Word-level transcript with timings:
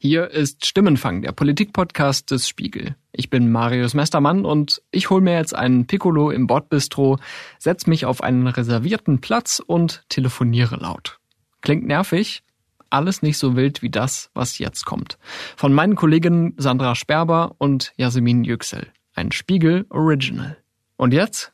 Hier 0.00 0.30
ist 0.30 0.64
Stimmenfang, 0.64 1.22
der 1.22 1.32
Politikpodcast 1.32 2.30
des 2.30 2.48
Spiegel. 2.48 2.94
Ich 3.10 3.30
bin 3.30 3.50
Marius 3.50 3.94
Mestermann 3.94 4.44
und 4.44 4.80
ich 4.92 5.10
hole 5.10 5.20
mir 5.20 5.34
jetzt 5.34 5.56
einen 5.56 5.88
Piccolo 5.88 6.30
im 6.30 6.46
Bordbistro, 6.46 7.18
setz 7.58 7.88
mich 7.88 8.06
auf 8.06 8.22
einen 8.22 8.46
reservierten 8.46 9.20
Platz 9.20 9.60
und 9.66 10.04
telefoniere 10.08 10.76
laut. 10.76 11.18
Klingt 11.62 11.84
nervig? 11.84 12.44
Alles 12.90 13.22
nicht 13.22 13.38
so 13.38 13.56
wild 13.56 13.82
wie 13.82 13.90
das, 13.90 14.30
was 14.34 14.60
jetzt 14.60 14.84
kommt. 14.84 15.18
Von 15.56 15.72
meinen 15.72 15.96
Kolleginnen 15.96 16.54
Sandra 16.58 16.94
Sperber 16.94 17.56
und 17.58 17.92
Jasmin 17.96 18.44
Yüksel. 18.44 18.86
Ein 19.14 19.32
Spiegel 19.32 19.84
Original. 19.90 20.58
Und 20.96 21.12
jetzt? 21.12 21.52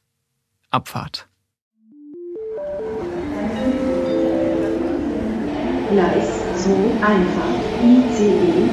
Abfahrt. 0.71 1.29
Gleis 5.89 6.43
2 6.63 6.73
Einfahrt 7.07 7.64
ICE 7.85 8.71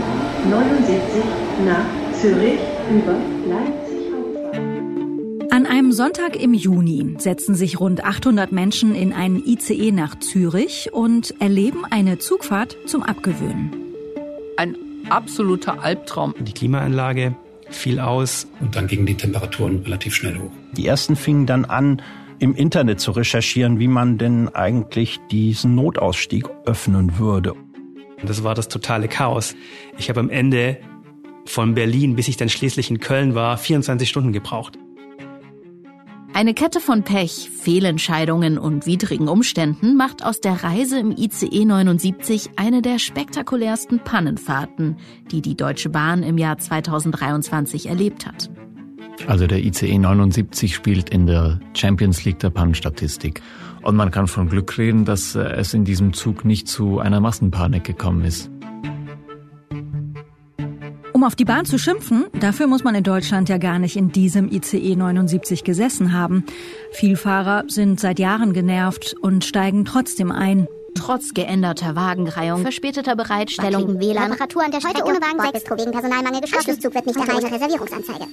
79 0.49 1.23
nach 1.65 2.13
Zürich 2.13 2.59
über 2.89 3.17
Leipzig 3.45 4.13
Hauptbahnhof. 4.13 5.51
An 5.51 5.65
einem 5.65 5.91
Sonntag 5.91 6.41
im 6.41 6.53
Juni 6.53 7.15
setzen 7.17 7.55
sich 7.55 7.81
rund 7.81 8.05
800 8.05 8.53
Menschen 8.53 8.95
in 8.95 9.11
einen 9.11 9.45
ICE 9.45 9.91
nach 9.91 10.17
Zürich 10.19 10.93
und 10.93 11.35
erleben 11.39 11.83
eine 11.89 12.19
Zugfahrt 12.19 12.77
zum 12.85 13.03
Abgewöhnen. 13.03 13.71
Ein 14.55 14.77
absoluter 15.09 15.83
Albtraum. 15.83 16.33
Die 16.39 16.53
Klimaanlage 16.53 17.35
fiel 17.69 17.99
aus. 17.99 18.47
Und 18.61 18.77
dann 18.77 18.87
gingen 18.87 19.05
die 19.05 19.15
Temperaturen 19.15 19.81
relativ 19.83 20.15
schnell 20.15 20.37
hoch. 20.37 20.51
Die 20.77 20.87
ersten 20.87 21.17
fingen 21.17 21.45
dann 21.45 21.65
an, 21.65 22.01
im 22.39 22.55
Internet 22.55 23.01
zu 23.01 23.11
recherchieren, 23.11 23.77
wie 23.77 23.89
man 23.89 24.17
denn 24.17 24.47
eigentlich 24.47 25.19
diesen 25.29 25.75
Notausstieg 25.75 26.45
öffnen 26.65 27.19
würde. 27.19 27.55
Das 28.25 28.43
war 28.43 28.55
das 28.55 28.67
totale 28.67 29.07
Chaos. 29.07 29.55
Ich 29.97 30.09
habe 30.09 30.19
am 30.19 30.29
Ende 30.29 30.77
von 31.45 31.73
Berlin, 31.73 32.15
bis 32.15 32.27
ich 32.27 32.37
dann 32.37 32.49
schließlich 32.49 32.89
in 32.89 32.99
Köln 32.99 33.35
war, 33.35 33.57
24 33.57 34.07
Stunden 34.07 34.31
gebraucht. 34.31 34.77
Eine 36.33 36.53
Kette 36.53 36.79
von 36.79 37.03
Pech, 37.03 37.49
Fehlentscheidungen 37.61 38.57
und 38.57 38.85
widrigen 38.85 39.27
Umständen 39.27 39.97
macht 39.97 40.23
aus 40.23 40.39
der 40.39 40.63
Reise 40.63 40.97
im 40.97 41.11
ICE 41.11 41.65
79 41.65 42.51
eine 42.55 42.81
der 42.81 42.99
spektakulärsten 42.99 43.99
Pannenfahrten, 43.99 44.95
die 45.29 45.41
die 45.41 45.57
Deutsche 45.57 45.89
Bahn 45.89 46.23
im 46.23 46.37
Jahr 46.37 46.57
2023 46.57 47.87
erlebt 47.87 48.25
hat. 48.25 48.49
Also 49.27 49.45
der 49.45 49.59
ICE 49.59 49.97
79 49.97 50.73
spielt 50.73 51.09
in 51.09 51.27
der 51.27 51.59
Champions 51.75 52.23
League 52.23 52.39
der 52.39 52.49
Pannenstatistik. 52.49 53.41
Und 53.83 53.95
man 53.95 54.11
kann 54.11 54.27
von 54.27 54.47
Glück 54.49 54.77
reden, 54.77 55.05
dass 55.05 55.35
äh, 55.35 55.41
es 55.41 55.73
in 55.73 55.85
diesem 55.85 56.13
Zug 56.13 56.45
nicht 56.45 56.67
zu 56.67 56.99
einer 56.99 57.19
Massenpanik 57.19 57.83
gekommen 57.83 58.23
ist. 58.23 58.49
Um 61.13 61.23
auf 61.23 61.35
die 61.35 61.45
Bahn 61.45 61.65
zu 61.65 61.77
schimpfen, 61.77 62.25
dafür 62.39 62.67
muss 62.67 62.83
man 62.83 62.95
in 62.95 63.03
Deutschland 63.03 63.47
ja 63.47 63.57
gar 63.57 63.77
nicht 63.77 63.95
in 63.95 64.11
diesem 64.11 64.51
ICE 64.51 64.95
79 64.95 65.63
gesessen 65.63 66.13
haben. 66.13 66.45
Vielfahrer 66.93 67.63
sind 67.67 67.99
seit 67.99 68.17
Jahren 68.17 68.53
genervt 68.53 69.15
und 69.21 69.43
steigen 69.45 69.85
trotzdem 69.85 70.31
ein. 70.31 70.67
Trotz 70.95 71.33
geänderter 71.33 71.95
Wagenreihung, 71.95 72.63
verspäteter 72.63 73.15
Bereitstellung, 73.15 73.99
WLAN, 73.99 74.31
Reparatur 74.31 74.63
an 74.65 74.71
der 74.71 74.79
Strecke, 74.79 75.03
Heute 75.03 75.09
ohne 75.09 75.21
Wagen 75.21 75.37
Bordbistro 75.37 75.77
wegen 75.77 75.91
Personalmangel 75.91 76.41
geschlossen. 76.41 76.71
Anschlusszug 76.71 76.95
wird 76.95 77.05
nicht 77.05 77.17
erreicht. 77.17 77.53
Reservierungsanzeige. 77.53 78.25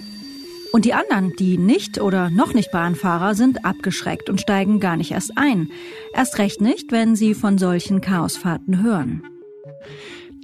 Und 0.73 0.85
die 0.85 0.93
anderen, 0.93 1.33
die 1.39 1.57
nicht 1.57 2.01
oder 2.01 2.31
noch 2.31 2.53
nicht 2.53 2.71
Bahnfahrer, 2.71 3.35
sind 3.35 3.65
abgeschreckt 3.65 4.29
und 4.29 4.41
steigen 4.41 4.81
gar 4.81 4.97
nicht 4.97 5.13
erst 5.13 5.37
ein. 5.37 5.71
Erst 6.13 6.39
recht 6.39 6.61
nicht, 6.61 6.93
wenn 6.93 7.17
sie 7.17 7.35
von 7.35 7.59
solchen 7.59 8.01
Chaosfahrten 8.01 8.83
hören. 8.83 9.23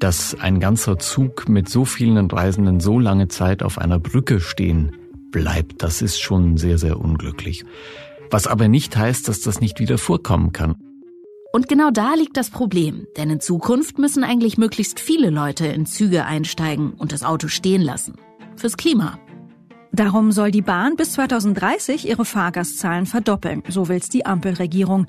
Dass 0.01 0.35
ein 0.35 0.61
ganzer 0.61 0.99
Zug 0.99 1.49
mit 1.49 1.69
so 1.69 1.85
vielen 1.85 2.31
Reisenden 2.31 2.81
so 2.81 2.99
lange 2.99 3.29
Zeit 3.29 3.63
auf 3.63 3.79
einer 3.79 3.99
Brücke 3.99 4.41
stehen 4.41 4.97
bleibt, 5.31 5.83
das 5.83 6.01
ist 6.01 6.21
schon 6.21 6.57
sehr, 6.57 6.79
sehr 6.79 6.99
unglücklich. 6.99 7.65
Was 8.31 8.47
aber 8.47 8.69
nicht 8.69 8.97
heißt, 8.97 9.29
dass 9.29 9.41
das 9.41 9.61
nicht 9.61 9.79
wieder 9.79 9.99
vorkommen 9.99 10.53
kann. 10.53 10.75
Und 11.53 11.69
genau 11.69 11.91
da 11.91 12.15
liegt 12.15 12.37
das 12.37 12.51
Problem, 12.51 13.07
denn 13.17 13.31
in 13.31 13.41
Zukunft 13.41 13.99
müssen 13.99 14.25
eigentlich 14.25 14.59
möglichst 14.59 14.99
viele 14.99 15.31
Leute 15.31 15.67
in 15.67 15.87
Züge 15.87 16.25
einsteigen 16.25 16.95
und 16.95 17.13
das 17.13 17.23
Auto 17.23 17.47
stehen 17.47 17.83
lassen. 17.83 18.15
Fürs 18.57 18.77
Klima. 18.77 19.19
Darum 19.95 20.33
soll 20.33 20.51
die 20.51 20.61
Bahn 20.61 20.97
bis 20.97 21.13
2030 21.13 22.09
ihre 22.09 22.25
Fahrgastzahlen 22.25 23.07
verdoppeln, 23.07 23.63
so 23.69 23.89
will's 23.89 24.09
die 24.09 24.27
Ampelregierung. 24.27 25.07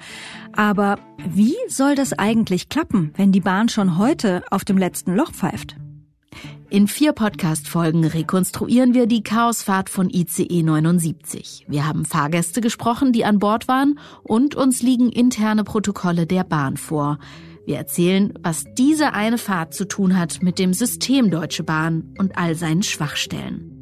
Aber 0.54 1.00
wie 1.28 1.56
soll 1.68 1.96
das 1.96 2.14
eigentlich 2.14 2.70
klappen, 2.70 3.12
wenn 3.18 3.32
die 3.32 3.40
Bahn 3.40 3.68
schon 3.68 3.98
heute 3.98 4.44
auf 4.52 4.64
dem 4.64 4.78
letzten 4.78 5.16
Loch 5.16 5.32
pfeift? 5.32 5.76
In 6.70 6.88
vier 6.88 7.14
Podcast-Folgen 7.14 8.06
rekonstruieren 8.06 8.94
wir 8.94 9.08
die 9.08 9.24
Chaosfahrt 9.24 9.90
von 9.90 10.12
ICE 10.12 10.62
79. 10.62 11.66
Wir 11.68 11.88
haben 11.88 12.06
Fahrgäste 12.06 12.62
gesprochen, 12.62 13.12
die 13.12 13.26
an 13.26 13.40
Bord 13.40 13.68
waren 13.68 13.98
und 14.22 14.54
uns 14.54 14.84
liegen 14.84 15.10
interne 15.10 15.64
Protokolle 15.64 16.28
der 16.28 16.44
Bahn 16.44 16.78
vor. 16.78 17.18
Wir 17.66 17.78
erzählen, 17.78 18.34
was 18.44 18.66
diese 18.78 19.14
eine 19.14 19.40
Fahrt 19.40 19.74
zu 19.74 19.88
tun 19.88 20.16
hat 20.16 20.44
mit 20.44 20.60
dem 20.60 20.74
System 20.74 21.32
Deutsche 21.32 21.64
Bahn 21.64 22.14
und 22.20 22.38
all 22.38 22.54
seinen 22.54 22.84
Schwachstellen. 22.84 23.75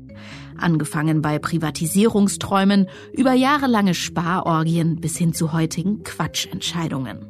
Angefangen 0.57 1.21
bei 1.21 1.39
Privatisierungsträumen 1.39 2.87
über 3.13 3.33
jahrelange 3.33 3.93
Sparorgien 3.93 4.99
bis 4.99 5.17
hin 5.17 5.33
zu 5.33 5.53
heutigen 5.53 6.03
Quatschentscheidungen. 6.03 7.25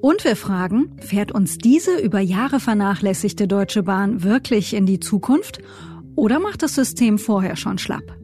Und 0.00 0.24
wir 0.24 0.36
fragen, 0.36 0.96
fährt 1.00 1.32
uns 1.32 1.58
diese 1.58 1.98
über 1.98 2.20
Jahre 2.20 2.60
vernachlässigte 2.60 3.48
Deutsche 3.48 3.82
Bahn 3.82 4.22
wirklich 4.22 4.74
in 4.74 4.86
die 4.86 5.00
Zukunft 5.00 5.60
oder 6.14 6.38
macht 6.38 6.62
das 6.62 6.74
System 6.74 7.18
vorher 7.18 7.56
schon 7.56 7.78
schlapp? 7.78 8.16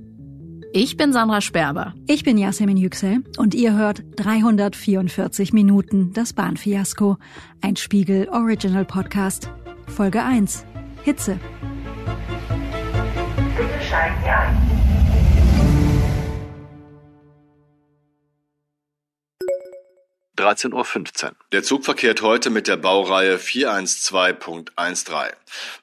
Ich 0.74 0.97
bin 0.97 1.12
Sandra 1.12 1.42
Sperber. 1.42 1.92
Ich 2.06 2.24
bin 2.24 2.38
Yasemin 2.38 2.78
Yüksel 2.78 3.22
und 3.36 3.54
ihr 3.54 3.74
hört 3.74 4.03
344 4.16 5.53
Minuten 5.53 6.12
das 6.14 6.32
Bahnfiasko, 6.32 7.19
ein 7.60 7.76
Spiegel 7.76 8.28
Original 8.30 8.86
Podcast, 8.86 9.50
Folge 9.86 10.22
1, 10.22 10.64
Hitze. 11.03 11.38
Bitte 14.03 14.15
steigen 14.19 14.23
Sie 14.23 14.31
ein. 14.31 14.73
Uhr. 20.73 20.87
Der 21.53 21.63
Zug 21.63 21.85
verkehrt 21.85 22.23
heute 22.23 22.51
mit 22.51 22.67
der 22.67 22.77
Baureihe 22.77 23.37
412.13. 23.37 25.33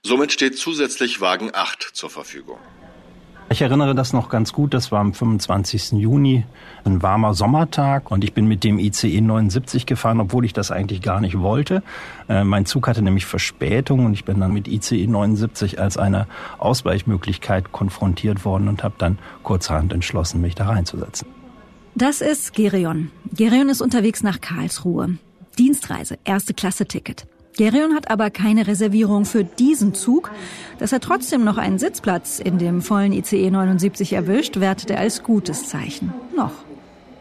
Somit 0.04 0.34
steht 0.34 0.58
zusätzlich 0.58 1.22
Wagen 1.22 1.52
8 1.54 1.84
zur 1.94 2.10
Verfügung. 2.10 2.60
Ich 3.52 3.64
erinnere 3.64 3.96
das 3.96 4.14
noch 4.14 4.30
ganz 4.30 4.54
gut, 4.54 4.76
das 4.76 4.92
war 4.92 5.00
am 5.00 5.12
25. 5.12 5.94
Juni, 5.94 6.46
ein 6.86 7.02
warmer 7.02 7.34
Sommertag 7.34 8.12
und 8.12 8.24
ich 8.24 8.34
bin 8.34 8.46
mit 8.46 8.64
dem 8.64 8.78
ICE 8.78 9.22
79 9.22 9.88
gefahren, 9.88 10.20
obwohl 10.20 10.46
ich 10.46 10.54
das 10.54 10.70
eigentlich 10.70 11.02
gar 11.02 11.20
nicht 11.20 11.40
wollte. 11.40 11.82
Äh, 12.28 12.44
mein 12.44 12.68
Zug 12.68 12.88
hatte 12.88 13.02
nämlich 13.02 13.26
Verspätung 13.26 14.06
und 14.06 14.14
ich 14.14 14.24
bin 14.24 14.40
dann 14.40 14.54
mit 14.54 14.68
ICE 14.68 15.08
79 15.08 15.82
als 15.82 15.98
eine 15.98 16.28
Ausweichmöglichkeit 16.60 17.72
konfrontiert 17.72 18.46
worden 18.46 18.68
und 18.68 18.84
habe 18.84 18.96
dann 19.00 19.18
kurzerhand 19.42 19.94
entschlossen, 19.94 20.42
mich 20.42 20.54
da 20.54 20.68
reinzusetzen. 20.68 21.28
Das 21.96 22.22
ist 22.22 22.54
Gerion. 22.54 23.10
Gerion 23.34 23.70
ist 23.70 23.82
unterwegs 23.82 24.22
nach 24.22 24.42
Karlsruhe. 24.42 25.18
Dienstreise, 25.58 26.20
erste 26.24 26.54
Klasse 26.54 26.86
Ticket. 26.86 27.26
Gerion 27.58 27.94
hat 27.94 28.10
aber 28.10 28.30
keine 28.30 28.68
Reservierung 28.68 29.26
für 29.26 29.44
diesen 29.44 29.94
Zug. 29.94 30.32
Dass 30.78 30.92
er 30.92 31.00
trotzdem 31.00 31.44
noch 31.44 31.58
einen 31.58 31.78
Sitzplatz 31.78 32.40
in 32.40 32.58
dem 32.58 32.82
vollen 32.82 33.12
ICE 33.12 33.52
79 33.52 34.14
erwischt, 34.14 34.60
wertet 34.60 34.92
er 34.92 35.00
als 35.00 35.24
gutes 35.24 35.68
Zeichen. 35.68 36.14
Noch. 36.36 36.54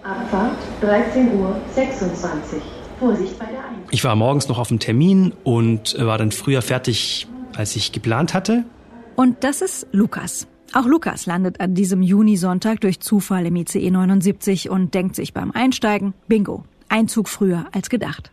Abfahrt 0.03 0.57
13.26 0.83 1.35
Uhr. 1.35 1.61
Vorsicht 2.99 3.39
bei 3.39 3.47
der 3.47 3.59
Einfahrt. 3.59 3.93
Ich 3.93 4.05
war 4.05 4.17
morgens 4.17 4.49
noch 4.49 4.59
auf 4.59 4.69
dem 4.69 4.79
Termin 4.79 5.33
und 5.45 5.97
war 5.99 6.19
dann 6.19 6.33
früher 6.33 6.63
fertig, 6.63 7.27
als 7.57 7.77
ich 7.77 7.93
geplant 7.93 8.35
hatte. 8.35 8.65
Und 9.17 9.43
das 9.45 9.63
ist 9.63 9.87
Lukas. 9.93 10.47
Auch 10.75 10.85
Lukas 10.87 11.27
landet 11.27 11.61
an 11.61 11.75
diesem 11.75 12.03
Junisonntag 12.03 12.81
durch 12.81 13.01
Zufall 13.01 13.47
im 13.47 13.57
ICE 13.57 13.91
79 13.91 14.69
und 14.69 14.95
denkt 14.95 15.17
sich 15.17 15.33
beim 15.33 15.51
Einsteigen, 15.51 16.15
bingo, 16.29 16.65
ein 16.89 17.09
Zug 17.09 17.29
früher 17.29 17.67
als 17.73 17.89
gedacht. 17.89 18.31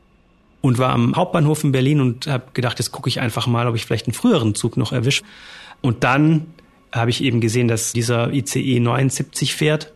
Und 0.65 0.79
war 0.79 0.89
am 0.89 1.15
Hauptbahnhof 1.15 1.63
in 1.63 1.71
Berlin 1.71 2.01
und 2.01 2.25
habe 2.25 2.45
gedacht, 2.55 2.79
jetzt 2.79 2.91
gucke 2.91 3.07
ich 3.07 3.19
einfach 3.19 3.45
mal, 3.45 3.67
ob 3.67 3.75
ich 3.75 3.85
vielleicht 3.85 4.07
einen 4.07 4.15
früheren 4.15 4.55
Zug 4.55 4.77
noch 4.77 4.93
erwische. 4.93 5.21
Und 5.81 6.03
dann 6.03 6.47
habe 6.91 7.11
ich 7.11 7.23
eben 7.23 7.39
gesehen, 7.39 7.67
dass 7.67 7.93
dieser 7.93 8.33
ICE 8.33 8.79
79 8.79 9.53
fährt 9.53 9.93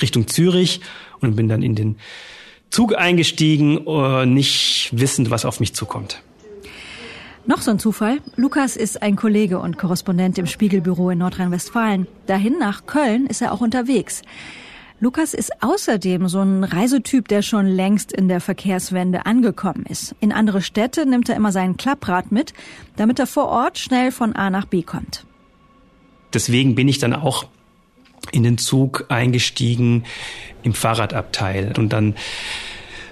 Richtung 0.00 0.26
Zürich 0.26 0.80
und 1.20 1.36
bin 1.36 1.48
dann 1.48 1.62
in 1.62 1.74
den 1.74 1.96
Zug 2.70 2.96
eingestiegen, 2.96 3.86
äh, 3.86 4.24
nicht 4.24 4.88
wissend, 4.92 5.30
was 5.30 5.44
auf 5.44 5.60
mich 5.60 5.74
zukommt. 5.74 6.22
Noch 7.44 7.60
so 7.60 7.70
ein 7.70 7.78
Zufall. 7.78 8.20
Lukas 8.36 8.74
ist 8.78 9.02
ein 9.02 9.16
Kollege 9.16 9.58
und 9.58 9.76
Korrespondent 9.76 10.38
im 10.38 10.46
Spiegelbüro 10.46 11.10
in 11.10 11.18
Nordrhein-Westfalen. 11.18 12.06
Dahin 12.24 12.58
nach 12.58 12.86
Köln 12.86 13.26
ist 13.26 13.42
er 13.42 13.52
auch 13.52 13.60
unterwegs. 13.60 14.22
Lukas 14.98 15.34
ist 15.34 15.62
außerdem 15.62 16.26
so 16.28 16.40
ein 16.40 16.64
Reisetyp, 16.64 17.28
der 17.28 17.42
schon 17.42 17.66
längst 17.66 18.12
in 18.12 18.28
der 18.28 18.40
Verkehrswende 18.40 19.26
angekommen 19.26 19.84
ist. 19.86 20.14
In 20.20 20.32
andere 20.32 20.62
Städte 20.62 21.04
nimmt 21.04 21.28
er 21.28 21.36
immer 21.36 21.52
sein 21.52 21.76
Klapprad 21.76 22.32
mit, 22.32 22.54
damit 22.96 23.18
er 23.18 23.26
vor 23.26 23.48
Ort 23.48 23.78
schnell 23.78 24.10
von 24.10 24.34
A 24.34 24.48
nach 24.48 24.64
B 24.64 24.82
kommt. 24.82 25.26
Deswegen 26.32 26.74
bin 26.74 26.88
ich 26.88 26.98
dann 26.98 27.12
auch 27.12 27.44
in 28.32 28.42
den 28.42 28.56
Zug 28.56 29.04
eingestiegen 29.08 30.04
im 30.62 30.72
Fahrradabteil 30.72 31.74
und 31.76 31.92
dann 31.92 32.14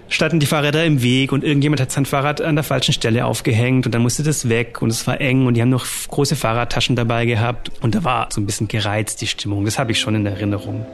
standen 0.08 0.40
die 0.40 0.46
Fahrräder 0.46 0.84
im 0.84 1.02
Weg 1.02 1.32
und 1.32 1.44
irgendjemand 1.44 1.80
hat 1.80 1.92
sein 1.92 2.06
Fahrrad 2.06 2.40
an 2.40 2.56
der 2.56 2.64
falschen 2.64 2.92
Stelle 2.92 3.26
aufgehängt 3.26 3.84
und 3.84 3.94
dann 3.94 4.02
musste 4.02 4.22
das 4.22 4.48
weg 4.48 4.80
und 4.80 4.88
es 4.88 5.06
war 5.06 5.20
eng 5.20 5.46
und 5.46 5.54
die 5.54 5.60
haben 5.60 5.70
noch 5.70 5.86
große 6.08 6.34
Fahrradtaschen 6.34 6.96
dabei 6.96 7.26
gehabt 7.26 7.70
und 7.82 7.94
da 7.94 8.04
war 8.04 8.28
so 8.32 8.40
ein 8.40 8.46
bisschen 8.46 8.68
gereizt 8.68 9.20
die 9.20 9.26
Stimmung. 9.26 9.66
Das 9.66 9.78
habe 9.78 9.92
ich 9.92 10.00
schon 10.00 10.14
in 10.14 10.24
Erinnerung. 10.24 10.86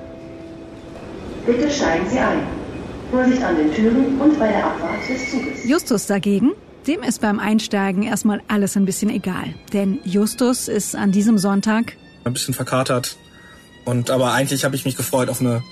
Bitte 1.47 1.71
steigen 1.71 2.09
Sie 2.09 2.19
ein. 2.19 2.43
Vorsicht 3.11 3.43
an 3.43 3.57
den 3.57 3.75
Türen 3.75 4.21
und 4.21 4.39
bei 4.39 4.49
der 4.49 4.67
Abfahrt 4.67 5.09
des 5.09 5.31
Zuges. 5.31 5.65
Justus 5.65 6.07
dagegen, 6.07 6.53
dem 6.87 7.03
ist 7.03 7.21
beim 7.21 7.39
Einsteigen 7.39 8.05
erstmal 8.05 8.41
alles 8.49 8.77
ein 8.77 8.85
bisschen 8.85 9.11
egal. 9.11 9.55
Denn 9.73 9.99
Justus 10.05 10.69
ist 10.69 10.95
an 10.95 11.11
diesem 11.13 11.39
Sonntag 11.39 11.97
ein 12.25 12.33
bisschen 12.33 12.55
verkatert. 12.55 13.17
Und 13.85 14.11
aber 14.11 14.33
eigentlich 14.33 14.65
habe 14.65 14.77
ich 14.77 14.85
mich 14.85 14.97
gefreut 14.97 15.29
auf 15.29 15.41
eine 15.41 15.63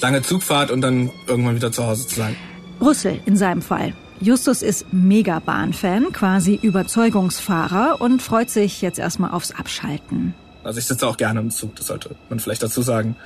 lange 0.00 0.22
Zugfahrt 0.22 0.70
und 0.70 0.80
dann 0.80 1.10
irgendwann 1.26 1.54
wieder 1.54 1.72
zu 1.72 1.86
Hause 1.86 2.06
zu 2.06 2.16
sein. 2.16 2.36
Brüssel 2.78 3.20
in 3.24 3.36
seinem 3.36 3.62
Fall. 3.62 3.94
Justus 4.20 4.62
ist 4.62 4.92
Megabahn-Fan, 4.92 6.12
quasi 6.12 6.58
Überzeugungsfahrer 6.60 8.00
und 8.00 8.22
freut 8.22 8.50
sich 8.50 8.82
jetzt 8.82 8.98
erstmal 8.98 9.30
aufs 9.30 9.52
Abschalten. 9.52 10.34
Also 10.64 10.78
ich 10.78 10.84
sitze 10.84 11.06
auch 11.06 11.16
gerne 11.16 11.40
im 11.40 11.50
Zug, 11.50 11.74
das 11.76 11.86
sollte 11.86 12.14
man 12.28 12.38
vielleicht 12.38 12.62
dazu 12.62 12.82
sagen. 12.82 13.16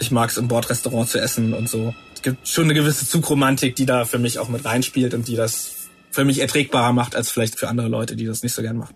Ich 0.00 0.10
mag 0.10 0.30
es 0.30 0.36
im 0.36 0.48
Bordrestaurant 0.48 1.08
zu 1.08 1.20
essen 1.20 1.52
und 1.54 1.68
so. 1.68 1.94
Es 2.14 2.22
gibt 2.22 2.48
schon 2.48 2.64
eine 2.64 2.74
gewisse 2.74 3.06
Zugromantik, 3.06 3.76
die 3.76 3.86
da 3.86 4.04
für 4.04 4.18
mich 4.18 4.38
auch 4.38 4.48
mit 4.48 4.64
reinspielt 4.64 5.14
und 5.14 5.28
die 5.28 5.36
das 5.36 5.88
für 6.10 6.24
mich 6.24 6.40
erträgbarer 6.40 6.92
macht 6.92 7.16
als 7.16 7.30
vielleicht 7.30 7.58
für 7.58 7.68
andere 7.68 7.88
Leute, 7.88 8.16
die 8.16 8.26
das 8.26 8.42
nicht 8.42 8.54
so 8.54 8.62
gern 8.62 8.76
machen. 8.76 8.94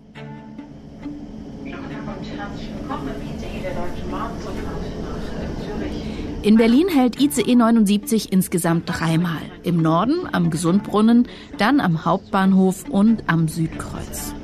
In 6.42 6.56
Berlin 6.56 6.88
hält 6.88 7.20
ICE 7.20 7.54
79 7.54 8.32
insgesamt 8.32 8.84
dreimal. 8.86 9.42
Im 9.62 9.80
Norden, 9.80 10.28
am 10.32 10.50
Gesundbrunnen, 10.50 11.28
dann 11.56 11.80
am 11.80 12.04
Hauptbahnhof 12.04 12.88
und 12.88 13.22
am 13.28 13.46
Südkreuz. 13.46 14.34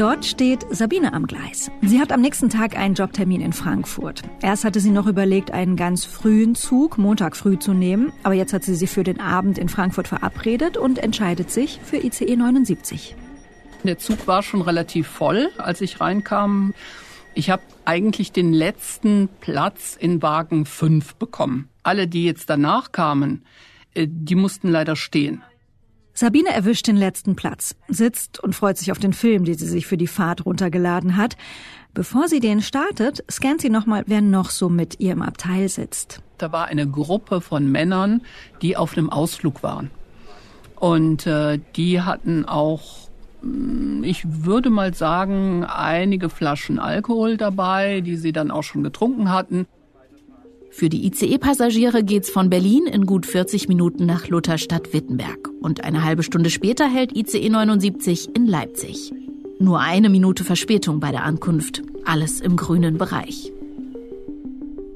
Dort 0.00 0.24
steht 0.24 0.64
Sabine 0.70 1.12
am 1.12 1.26
Gleis. 1.26 1.70
Sie 1.82 2.00
hat 2.00 2.10
am 2.10 2.22
nächsten 2.22 2.48
Tag 2.48 2.74
einen 2.74 2.94
Jobtermin 2.94 3.42
in 3.42 3.52
Frankfurt. 3.52 4.22
Erst 4.40 4.64
hatte 4.64 4.80
sie 4.80 4.92
noch 4.92 5.06
überlegt, 5.06 5.50
einen 5.50 5.76
ganz 5.76 6.06
frühen 6.06 6.54
Zug 6.54 6.96
Montag 6.96 7.36
früh 7.36 7.58
zu 7.58 7.74
nehmen, 7.74 8.10
aber 8.22 8.32
jetzt 8.32 8.54
hat 8.54 8.64
sie 8.64 8.76
sich 8.76 8.88
für 8.88 9.04
den 9.04 9.20
Abend 9.20 9.58
in 9.58 9.68
Frankfurt 9.68 10.08
verabredet 10.08 10.78
und 10.78 10.96
entscheidet 11.00 11.50
sich 11.50 11.80
für 11.84 11.98
ICE 11.98 12.34
79. 12.34 13.14
Der 13.84 13.98
Zug 13.98 14.26
war 14.26 14.42
schon 14.42 14.62
relativ 14.62 15.06
voll, 15.06 15.50
als 15.58 15.82
ich 15.82 16.00
reinkam. 16.00 16.72
Ich 17.34 17.50
habe 17.50 17.60
eigentlich 17.84 18.32
den 18.32 18.54
letzten 18.54 19.28
Platz 19.42 19.98
in 20.00 20.22
Wagen 20.22 20.64
5 20.64 21.16
bekommen. 21.16 21.68
Alle, 21.82 22.08
die 22.08 22.24
jetzt 22.24 22.48
danach 22.48 22.92
kamen, 22.92 23.44
äh, 23.92 24.06
die 24.08 24.34
mussten 24.34 24.70
leider 24.70 24.96
stehen. 24.96 25.42
Sabine 26.20 26.50
erwischt 26.50 26.86
den 26.86 26.98
letzten 26.98 27.34
Platz, 27.34 27.76
sitzt 27.88 28.44
und 28.44 28.54
freut 28.54 28.76
sich 28.76 28.92
auf 28.92 28.98
den 28.98 29.14
Film, 29.14 29.46
den 29.46 29.56
sie 29.56 29.66
sich 29.66 29.86
für 29.86 29.96
die 29.96 30.06
Fahrt 30.06 30.44
runtergeladen 30.44 31.16
hat. 31.16 31.38
Bevor 31.94 32.28
sie 32.28 32.40
den 32.40 32.60
startet, 32.60 33.24
scannt 33.30 33.62
sie 33.62 33.70
nochmal, 33.70 34.04
wer 34.06 34.20
noch 34.20 34.50
so 34.50 34.68
mit 34.68 35.00
ihr 35.00 35.12
im 35.12 35.22
Abteil 35.22 35.70
sitzt. 35.70 36.20
Da 36.36 36.52
war 36.52 36.66
eine 36.66 36.86
Gruppe 36.86 37.40
von 37.40 37.72
Männern, 37.72 38.20
die 38.60 38.76
auf 38.76 38.98
einem 38.98 39.08
Ausflug 39.08 39.62
waren. 39.62 39.90
Und 40.78 41.26
äh, 41.26 41.58
die 41.76 42.02
hatten 42.02 42.44
auch 42.44 43.08
ich 44.02 44.22
würde 44.44 44.68
mal 44.68 44.92
sagen, 44.92 45.64
einige 45.64 46.28
Flaschen 46.28 46.78
Alkohol 46.78 47.38
dabei, 47.38 48.02
die 48.02 48.16
sie 48.16 48.32
dann 48.32 48.50
auch 48.50 48.64
schon 48.64 48.82
getrunken 48.82 49.32
hatten. 49.32 49.66
Für 50.70 50.88
die 50.88 51.04
ICE-Passagiere 51.06 52.04
geht's 52.04 52.30
von 52.30 52.48
Berlin 52.48 52.86
in 52.86 53.04
gut 53.04 53.26
40 53.26 53.68
Minuten 53.68 54.06
nach 54.06 54.28
Lutherstadt-Wittenberg. 54.28 55.50
Und 55.60 55.84
eine 55.84 56.04
halbe 56.04 56.22
Stunde 56.22 56.48
später 56.48 56.88
hält 56.88 57.16
ICE 57.16 57.50
79 57.50 58.30
in 58.34 58.46
Leipzig. 58.46 59.12
Nur 59.58 59.80
eine 59.80 60.08
Minute 60.08 60.44
Verspätung 60.44 61.00
bei 61.00 61.10
der 61.10 61.24
Ankunft. 61.24 61.82
Alles 62.04 62.40
im 62.40 62.56
grünen 62.56 62.98
Bereich. 62.98 63.52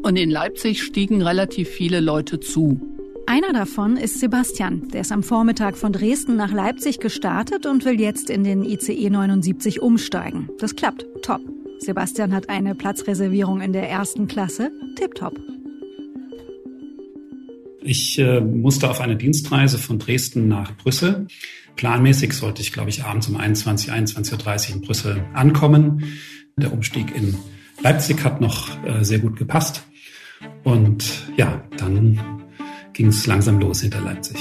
Und 0.03 0.17
in 0.17 0.31
Leipzig 0.31 0.83
stiegen 0.83 1.23
relativ 1.23 1.69
viele 1.69 2.01
Leute 2.01 2.39
zu. 2.39 2.81
Einer 3.27 3.53
davon 3.53 3.97
ist 3.97 4.21
Sebastian. 4.21 4.89
Der 4.93 5.01
ist 5.01 5.13
am 5.13 5.23
Vormittag 5.23 5.77
von 5.77 5.93
Dresden 5.93 6.37
nach 6.37 6.53
Leipzig 6.53 7.01
gestartet 7.01 7.67
und 7.67 7.85
will 7.85 7.99
jetzt 7.99 8.31
in 8.31 8.45
den 8.45 8.65
ICE 8.65 9.11
79 9.11 9.83
umsteigen. 9.83 10.49
Das 10.61 10.77
klappt. 10.77 11.07
Top. 11.23 11.41
Sebastian 11.79 12.33
hat 12.33 12.49
eine 12.49 12.75
Platzreservierung 12.75 13.61
in 13.61 13.73
der 13.73 13.91
ersten 13.91 14.29
Klasse. 14.29 14.71
Tipptopp. 14.95 15.41
Ich 17.87 18.19
äh, 18.19 18.41
musste 18.41 18.89
auf 18.89 19.03
eine 19.03 19.15
Dienstreise 19.15 19.77
von 19.77 19.99
Dresden 19.99 20.49
nach 20.49 20.75
Brüssel. 20.75 21.27
Planmäßig 21.77 22.33
sollte 22.33 22.63
ich, 22.63 22.73
glaube 22.73 22.89
ich, 22.89 23.05
abends 23.05 23.29
um 23.29 23.37
21, 23.37 23.93
21.30 23.93 24.71
Uhr 24.71 24.77
in 24.77 24.81
Brüssel 24.81 25.25
ankommen. 25.35 26.05
Der 26.57 26.73
Umstieg 26.73 27.15
in 27.15 27.37
Leipzig 27.83 28.25
hat 28.25 28.41
noch 28.41 28.83
äh, 28.87 29.05
sehr 29.05 29.19
gut 29.19 29.37
gepasst. 29.37 29.85
Und 30.63 31.05
ja, 31.37 31.63
dann 31.77 32.19
ging 32.95 33.09
es 33.09 33.27
langsam 33.27 33.61
los 33.61 33.83
hinter 33.83 34.01
Leipzig. 34.01 34.39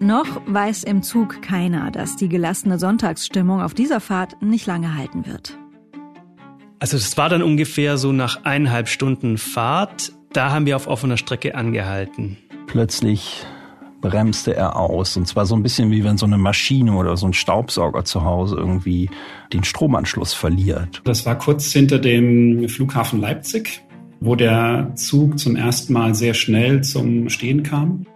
Noch 0.00 0.42
weiß 0.46 0.82
im 0.82 1.04
Zug 1.04 1.40
keiner, 1.40 1.92
dass 1.92 2.16
die 2.16 2.28
gelassene 2.28 2.80
Sonntagsstimmung 2.80 3.62
auf 3.62 3.74
dieser 3.74 4.00
Fahrt 4.00 4.42
nicht 4.42 4.66
lange 4.66 4.96
halten 4.96 5.24
wird. 5.24 5.56
Also 6.80 6.96
es 6.96 7.16
war 7.16 7.28
dann 7.28 7.42
ungefähr 7.42 7.96
so 7.96 8.10
nach 8.10 8.44
eineinhalb 8.44 8.88
Stunden 8.88 9.38
Fahrt. 9.38 10.12
Da 10.34 10.50
haben 10.50 10.66
wir 10.66 10.76
auf 10.76 10.86
offener 10.86 11.16
Strecke 11.16 11.54
angehalten. 11.54 12.36
Plötzlich 12.66 13.46
bremste 14.02 14.54
er 14.54 14.76
aus. 14.76 15.16
Und 15.16 15.26
zwar 15.26 15.46
so 15.46 15.56
ein 15.56 15.62
bisschen 15.62 15.90
wie 15.90 16.04
wenn 16.04 16.18
so 16.18 16.26
eine 16.26 16.36
Maschine 16.36 16.92
oder 16.92 17.16
so 17.16 17.26
ein 17.26 17.32
Staubsauger 17.32 18.04
zu 18.04 18.22
Hause 18.22 18.56
irgendwie 18.56 19.08
den 19.54 19.64
Stromanschluss 19.64 20.34
verliert. 20.34 21.00
Das 21.04 21.24
war 21.24 21.38
kurz 21.38 21.72
hinter 21.72 21.98
dem 21.98 22.68
Flughafen 22.68 23.22
Leipzig 23.22 23.80
wo 24.24 24.34
der 24.34 24.90
Zug 24.94 25.38
zum 25.38 25.54
ersten 25.54 25.92
Mal 25.92 26.14
sehr 26.14 26.32
schnell 26.34 26.82
zum 26.82 27.28
Stehen 27.28 27.62
kam. 27.62 28.06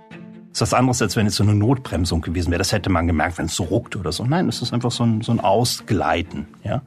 Das 0.51 0.59
ist 0.59 0.73
was 0.73 0.75
anderes, 0.75 1.03
als 1.03 1.17
wenn 1.17 1.27
es 1.27 1.37
so 1.37 1.43
eine 1.43 1.55
Notbremsung 1.55 2.23
gewesen 2.23 2.51
wäre. 2.51 2.59
Das 2.59 2.73
hätte 2.73 2.91
man 2.91 3.07
gemerkt, 3.07 3.39
wenn 3.39 3.47
es 3.47 3.55
so 3.55 3.65
ruckt 3.65 3.95
oder 3.95 4.11
so. 4.11 4.25
Nein, 4.25 4.49
es 4.49 4.63
ist 4.63 4.73
einfach 4.73 4.91
so 4.91 5.05
ein, 5.05 5.21
so 5.21 5.33
ein 5.33 5.41
Ausgleiten. 5.41 6.47
Ja? 6.65 6.83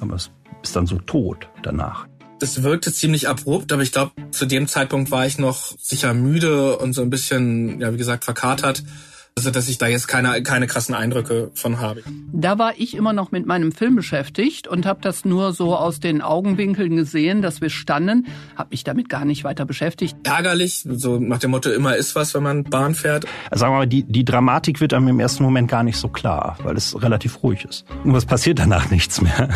Aber 0.00 0.16
es 0.16 0.30
ist 0.62 0.76
dann 0.76 0.86
so 0.86 0.98
tot 0.98 1.48
danach. 1.62 2.06
Das 2.38 2.62
wirkte 2.62 2.92
ziemlich 2.92 3.28
abrupt, 3.28 3.72
aber 3.72 3.82
ich 3.82 3.92
glaube, 3.92 4.12
zu 4.30 4.46
dem 4.46 4.66
Zeitpunkt 4.68 5.10
war 5.10 5.26
ich 5.26 5.38
noch 5.38 5.72
sicher 5.78 6.12
müde 6.12 6.76
und 6.76 6.92
so 6.92 7.02
ein 7.02 7.10
bisschen, 7.10 7.80
ja, 7.80 7.92
wie 7.92 7.96
gesagt, 7.96 8.24
verkatert. 8.24 8.82
Also, 9.38 9.50
dass 9.50 9.68
ich 9.68 9.76
da 9.76 9.86
jetzt 9.86 10.08
keine, 10.08 10.42
keine 10.42 10.66
krassen 10.66 10.94
Eindrücke 10.94 11.50
von 11.52 11.78
habe. 11.78 12.02
Da 12.32 12.58
war 12.58 12.72
ich 12.78 12.96
immer 12.96 13.12
noch 13.12 13.32
mit 13.32 13.44
meinem 13.44 13.70
Film 13.70 13.94
beschäftigt 13.94 14.66
und 14.66 14.86
habe 14.86 15.00
das 15.02 15.26
nur 15.26 15.52
so 15.52 15.76
aus 15.76 16.00
den 16.00 16.22
Augenwinkeln 16.22 16.96
gesehen, 16.96 17.42
dass 17.42 17.60
wir 17.60 17.68
standen, 17.68 18.26
habe 18.56 18.70
mich 18.70 18.82
damit 18.82 19.10
gar 19.10 19.26
nicht 19.26 19.44
weiter 19.44 19.66
beschäftigt. 19.66 20.16
Ärgerlich, 20.22 20.86
so 20.88 21.18
nach 21.18 21.38
dem 21.38 21.50
Motto, 21.50 21.70
immer 21.70 21.96
ist 21.96 22.14
was, 22.16 22.32
wenn 22.34 22.44
man 22.44 22.64
Bahn 22.64 22.94
fährt. 22.94 23.26
Also 23.50 23.60
sagen 23.60 23.74
wir 23.74 23.78
mal, 23.80 23.86
die, 23.86 24.04
die 24.04 24.24
Dramatik 24.24 24.80
wird 24.80 24.94
einem 24.94 25.08
im 25.08 25.20
ersten 25.20 25.42
Moment 25.42 25.70
gar 25.70 25.82
nicht 25.82 25.98
so 25.98 26.08
klar, 26.08 26.56
weil 26.62 26.74
es 26.74 27.00
relativ 27.02 27.42
ruhig 27.42 27.66
ist. 27.66 27.84
Nur 28.04 28.16
es 28.16 28.24
passiert 28.24 28.58
danach 28.58 28.90
nichts 28.90 29.20
mehr. 29.20 29.50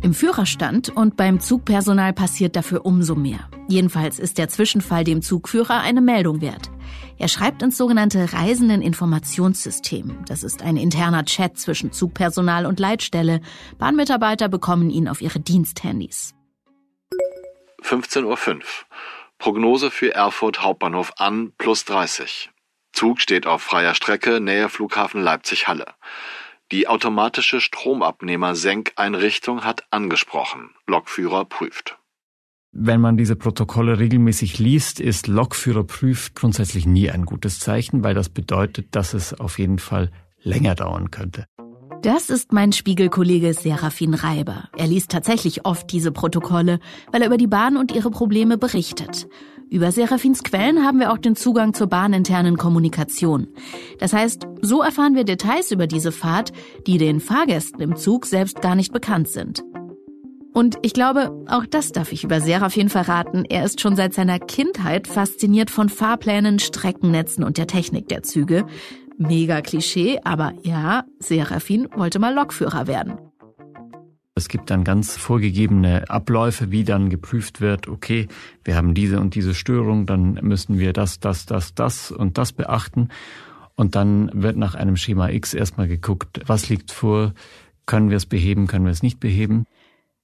Im 0.00 0.14
Führerstand 0.14 0.90
und 0.90 1.16
beim 1.16 1.40
Zugpersonal 1.40 2.12
passiert 2.12 2.54
dafür 2.54 2.86
umso 2.86 3.16
mehr. 3.16 3.48
Jedenfalls 3.68 4.20
ist 4.20 4.38
der 4.38 4.48
Zwischenfall 4.48 5.02
dem 5.02 5.22
Zugführer 5.22 5.80
eine 5.80 6.00
Meldung 6.00 6.40
wert. 6.40 6.70
Er 7.18 7.26
schreibt 7.26 7.62
ins 7.62 7.76
sogenannte 7.76 8.32
Reisendeninformationssystem. 8.32 10.24
Das 10.28 10.44
ist 10.44 10.62
ein 10.62 10.76
interner 10.76 11.24
Chat 11.24 11.58
zwischen 11.58 11.90
Zugpersonal 11.90 12.64
und 12.64 12.78
Leitstelle. 12.78 13.40
Bahnmitarbeiter 13.78 14.48
bekommen 14.48 14.88
ihn 14.88 15.08
auf 15.08 15.20
ihre 15.20 15.40
Diensthandys. 15.40 16.34
15.05 17.82 18.54
Uhr. 18.54 18.60
Prognose 19.38 19.90
für 19.90 20.14
Erfurt 20.14 20.62
Hauptbahnhof 20.62 21.12
an 21.16 21.52
plus 21.58 21.84
30. 21.84 22.50
Zug 22.92 23.20
steht 23.20 23.46
auf 23.46 23.62
freier 23.62 23.94
Strecke, 23.94 24.40
Nähe 24.40 24.68
Flughafen 24.68 25.22
Leipzig-Halle. 25.22 25.86
Die 26.70 26.86
automatische 26.86 27.62
Stromabnehmer-Senkeinrichtung 27.62 29.64
hat 29.64 29.84
angesprochen. 29.90 30.68
Lokführer 30.86 31.46
prüft. 31.46 31.96
Wenn 32.72 33.00
man 33.00 33.16
diese 33.16 33.36
Protokolle 33.36 33.98
regelmäßig 33.98 34.58
liest, 34.58 35.00
ist 35.00 35.28
Lokführer 35.28 35.84
prüft 35.84 36.34
grundsätzlich 36.34 36.84
nie 36.84 37.10
ein 37.10 37.24
gutes 37.24 37.58
Zeichen, 37.58 38.04
weil 38.04 38.14
das 38.14 38.28
bedeutet, 38.28 38.94
dass 38.94 39.14
es 39.14 39.32
auf 39.32 39.58
jeden 39.58 39.78
Fall 39.78 40.10
länger 40.42 40.74
dauern 40.74 41.10
könnte. 41.10 41.46
Das 42.02 42.28
ist 42.28 42.52
mein 42.52 42.72
Spiegelkollege 42.72 43.54
Serafin 43.54 44.12
Reiber. 44.12 44.68
Er 44.76 44.86
liest 44.86 45.10
tatsächlich 45.10 45.64
oft 45.64 45.90
diese 45.90 46.12
Protokolle, 46.12 46.80
weil 47.10 47.22
er 47.22 47.28
über 47.28 47.38
die 47.38 47.46
Bahn 47.46 47.78
und 47.78 47.92
ihre 47.92 48.10
Probleme 48.10 48.58
berichtet. 48.58 49.26
Über 49.70 49.92
Serafins 49.92 50.42
Quellen 50.42 50.84
haben 50.84 50.98
wir 50.98 51.12
auch 51.12 51.18
den 51.18 51.36
Zugang 51.36 51.74
zur 51.74 51.88
bahninternen 51.88 52.56
Kommunikation. 52.56 53.48
Das 53.98 54.14
heißt, 54.14 54.46
so 54.62 54.80
erfahren 54.82 55.14
wir 55.14 55.24
Details 55.24 55.70
über 55.70 55.86
diese 55.86 56.10
Fahrt, 56.10 56.52
die 56.86 56.96
den 56.96 57.20
Fahrgästen 57.20 57.80
im 57.80 57.96
Zug 57.96 58.24
selbst 58.24 58.62
gar 58.62 58.74
nicht 58.74 58.92
bekannt 58.92 59.28
sind. 59.28 59.62
Und 60.54 60.78
ich 60.82 60.94
glaube, 60.94 61.44
auch 61.48 61.66
das 61.66 61.92
darf 61.92 62.12
ich 62.12 62.24
über 62.24 62.40
Serafin 62.40 62.88
verraten. 62.88 63.44
Er 63.44 63.64
ist 63.64 63.80
schon 63.80 63.94
seit 63.94 64.14
seiner 64.14 64.38
Kindheit 64.38 65.06
fasziniert 65.06 65.70
von 65.70 65.90
Fahrplänen, 65.90 66.58
Streckennetzen 66.58 67.44
und 67.44 67.58
der 67.58 67.66
Technik 67.66 68.08
der 68.08 68.22
Züge. 68.22 68.64
Mega 69.18 69.60
Klischee, 69.60 70.18
aber 70.24 70.54
ja, 70.62 71.04
Serafin 71.18 71.88
wollte 71.94 72.18
mal 72.18 72.34
Lokführer 72.34 72.86
werden. 72.86 73.18
Es 74.38 74.48
gibt 74.48 74.70
dann 74.70 74.84
ganz 74.84 75.16
vorgegebene 75.16 76.08
Abläufe, 76.08 76.70
wie 76.70 76.84
dann 76.84 77.10
geprüft 77.10 77.60
wird, 77.60 77.88
okay, 77.88 78.28
wir 78.64 78.76
haben 78.76 78.94
diese 78.94 79.20
und 79.20 79.34
diese 79.34 79.52
Störung, 79.52 80.06
dann 80.06 80.38
müssen 80.42 80.78
wir 80.78 80.92
das, 80.92 81.18
das, 81.18 81.44
das, 81.44 81.74
das 81.74 82.12
und 82.12 82.38
das 82.38 82.52
beachten. 82.52 83.08
Und 83.74 83.96
dann 83.96 84.30
wird 84.32 84.56
nach 84.56 84.74
einem 84.74 84.96
Schema 84.96 85.28
X 85.28 85.54
erstmal 85.54 85.88
geguckt, 85.88 86.40
was 86.46 86.68
liegt 86.68 86.92
vor, 86.92 87.34
können 87.84 88.10
wir 88.10 88.16
es 88.16 88.26
beheben, 88.26 88.68
können 88.68 88.84
wir 88.84 88.92
es 88.92 89.02
nicht 89.02 89.18
beheben. 89.18 89.66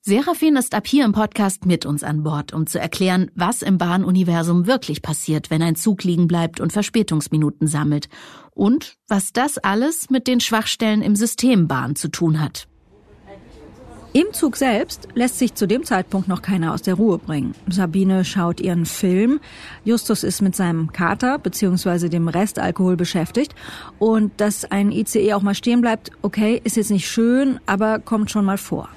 Serafin 0.00 0.56
ist 0.56 0.74
ab 0.74 0.86
hier 0.86 1.04
im 1.04 1.12
Podcast 1.12 1.64
mit 1.64 1.86
uns 1.86 2.04
an 2.04 2.22
Bord, 2.22 2.52
um 2.52 2.66
zu 2.66 2.78
erklären, 2.78 3.30
was 3.34 3.62
im 3.62 3.78
Bahnuniversum 3.78 4.66
wirklich 4.66 5.02
passiert, 5.02 5.50
wenn 5.50 5.62
ein 5.62 5.76
Zug 5.76 6.04
liegen 6.04 6.28
bleibt 6.28 6.60
und 6.60 6.72
Verspätungsminuten 6.72 7.66
sammelt 7.66 8.08
und 8.50 8.96
was 9.08 9.32
das 9.32 9.58
alles 9.58 10.10
mit 10.10 10.26
den 10.26 10.40
Schwachstellen 10.40 11.00
im 11.00 11.16
System 11.16 11.68
Bahn 11.68 11.96
zu 11.96 12.08
tun 12.08 12.40
hat. 12.40 12.68
Im 14.16 14.32
Zug 14.32 14.56
selbst 14.56 15.08
lässt 15.16 15.40
sich 15.40 15.54
zu 15.54 15.66
dem 15.66 15.82
Zeitpunkt 15.82 16.28
noch 16.28 16.40
keiner 16.40 16.72
aus 16.72 16.82
der 16.82 16.94
Ruhe 16.94 17.18
bringen. 17.18 17.56
Sabine 17.68 18.24
schaut 18.24 18.60
ihren 18.60 18.86
Film, 18.86 19.40
Justus 19.84 20.22
ist 20.22 20.40
mit 20.40 20.54
seinem 20.54 20.92
Kater 20.92 21.40
bzw. 21.40 22.08
dem 22.08 22.28
Restalkohol 22.28 22.96
beschäftigt 22.96 23.56
und 23.98 24.30
dass 24.36 24.70
ein 24.70 24.92
ICE 24.92 25.32
auch 25.32 25.42
mal 25.42 25.56
stehen 25.56 25.80
bleibt, 25.80 26.12
okay, 26.22 26.60
ist 26.62 26.76
jetzt 26.76 26.92
nicht 26.92 27.08
schön, 27.08 27.58
aber 27.66 27.98
kommt 27.98 28.30
schon 28.30 28.44
mal 28.44 28.56
vor. 28.56 28.88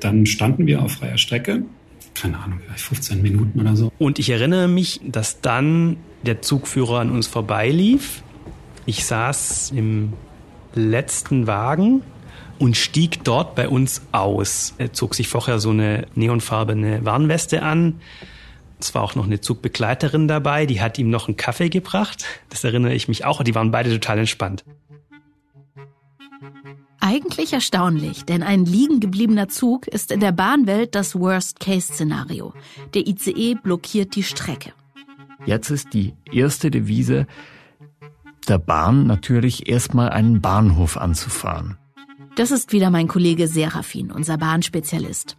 Dann 0.00 0.26
standen 0.26 0.66
wir 0.66 0.82
auf 0.82 0.92
freier 0.92 1.16
Strecke, 1.16 1.62
keine 2.12 2.38
Ahnung, 2.38 2.60
vielleicht 2.66 2.82
15 2.82 3.22
Minuten 3.22 3.58
oder 3.58 3.74
so. 3.74 3.90
Und 3.98 4.18
ich 4.18 4.28
erinnere 4.28 4.68
mich, 4.68 5.00
dass 5.02 5.40
dann 5.40 5.96
der 6.26 6.42
Zugführer 6.42 7.00
an 7.00 7.10
uns 7.10 7.26
vorbeilief. 7.26 8.22
Ich 8.84 9.06
saß 9.06 9.72
im 9.74 10.12
letzten 10.74 11.46
Wagen 11.46 12.02
und 12.58 12.76
stieg 12.76 13.24
dort 13.24 13.54
bei 13.54 13.68
uns 13.68 14.02
aus. 14.12 14.74
Er 14.78 14.92
zog 14.92 15.14
sich 15.14 15.28
vorher 15.28 15.58
so 15.58 15.70
eine 15.70 16.06
neonfarbene 16.14 17.04
Warnweste 17.04 17.62
an. 17.62 18.00
Es 18.80 18.94
war 18.94 19.02
auch 19.02 19.14
noch 19.14 19.24
eine 19.24 19.40
Zugbegleiterin 19.40 20.28
dabei, 20.28 20.66
die 20.66 20.80
hat 20.80 20.98
ihm 20.98 21.10
noch 21.10 21.28
einen 21.28 21.36
Kaffee 21.36 21.70
gebracht. 21.70 22.24
Das 22.50 22.64
erinnere 22.64 22.94
ich 22.94 23.08
mich 23.08 23.24
auch. 23.24 23.42
Die 23.42 23.54
waren 23.54 23.70
beide 23.70 23.90
total 23.90 24.18
entspannt. 24.18 24.64
Eigentlich 27.00 27.52
erstaunlich, 27.52 28.24
denn 28.24 28.42
ein 28.42 28.64
liegen 28.64 28.98
gebliebener 28.98 29.48
Zug 29.48 29.86
ist 29.86 30.10
in 30.10 30.20
der 30.20 30.32
Bahnwelt 30.32 30.94
das 30.94 31.14
Worst-Case-Szenario. 31.14 32.54
Der 32.94 33.06
ICE 33.06 33.56
blockiert 33.62 34.16
die 34.16 34.22
Strecke. 34.22 34.72
Jetzt 35.44 35.70
ist 35.70 35.92
die 35.92 36.14
erste 36.32 36.70
Devise 36.70 37.26
der 38.48 38.58
Bahn 38.58 39.06
natürlich 39.06 39.68
erstmal 39.68 40.10
einen 40.10 40.40
Bahnhof 40.40 40.96
anzufahren. 40.96 41.78
Das 42.36 42.50
ist 42.50 42.72
wieder 42.72 42.90
mein 42.90 43.06
Kollege 43.06 43.46
Serafin, 43.46 44.10
unser 44.10 44.38
Bahnspezialist. 44.38 45.36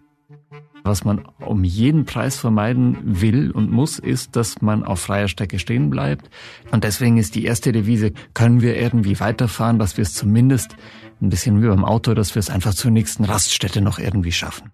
Was 0.86 1.04
man 1.04 1.26
um 1.46 1.66
jeden 1.66 2.06
Preis 2.06 2.38
vermeiden 2.38 2.98
will 3.04 3.52
und 3.52 3.70
muss, 3.70 4.00
ist, 4.00 4.38
dass 4.38 4.62
man 4.62 4.86
auf 4.86 5.02
freier 5.02 5.28
Strecke 5.28 5.60
stehen 5.60 5.90
bleibt. 5.90 6.30
Und 6.72 6.86
deswegen 6.86 7.18
ist 7.18 7.36
die 7.36 7.44
erste 7.44 7.74
Devise, 7.74 8.14
können 8.34 8.62
wir 8.62 8.78
irgendwie 8.78 9.20
weiterfahren, 9.20 9.78
dass 9.78 9.98
wir 9.98 10.04
es 10.04 10.14
zumindest 10.14 10.78
ein 11.22 11.30
bisschen 11.30 11.62
wie 11.62 11.68
beim 11.68 11.84
Auto, 11.84 12.14
dass 12.14 12.34
wir 12.34 12.40
es 12.40 12.50
einfach 12.50 12.74
zur 12.74 12.92
nächsten 12.92 13.26
Raststätte 13.26 13.82
noch 13.82 14.00
irgendwie 14.00 14.32
schaffen. 14.32 14.72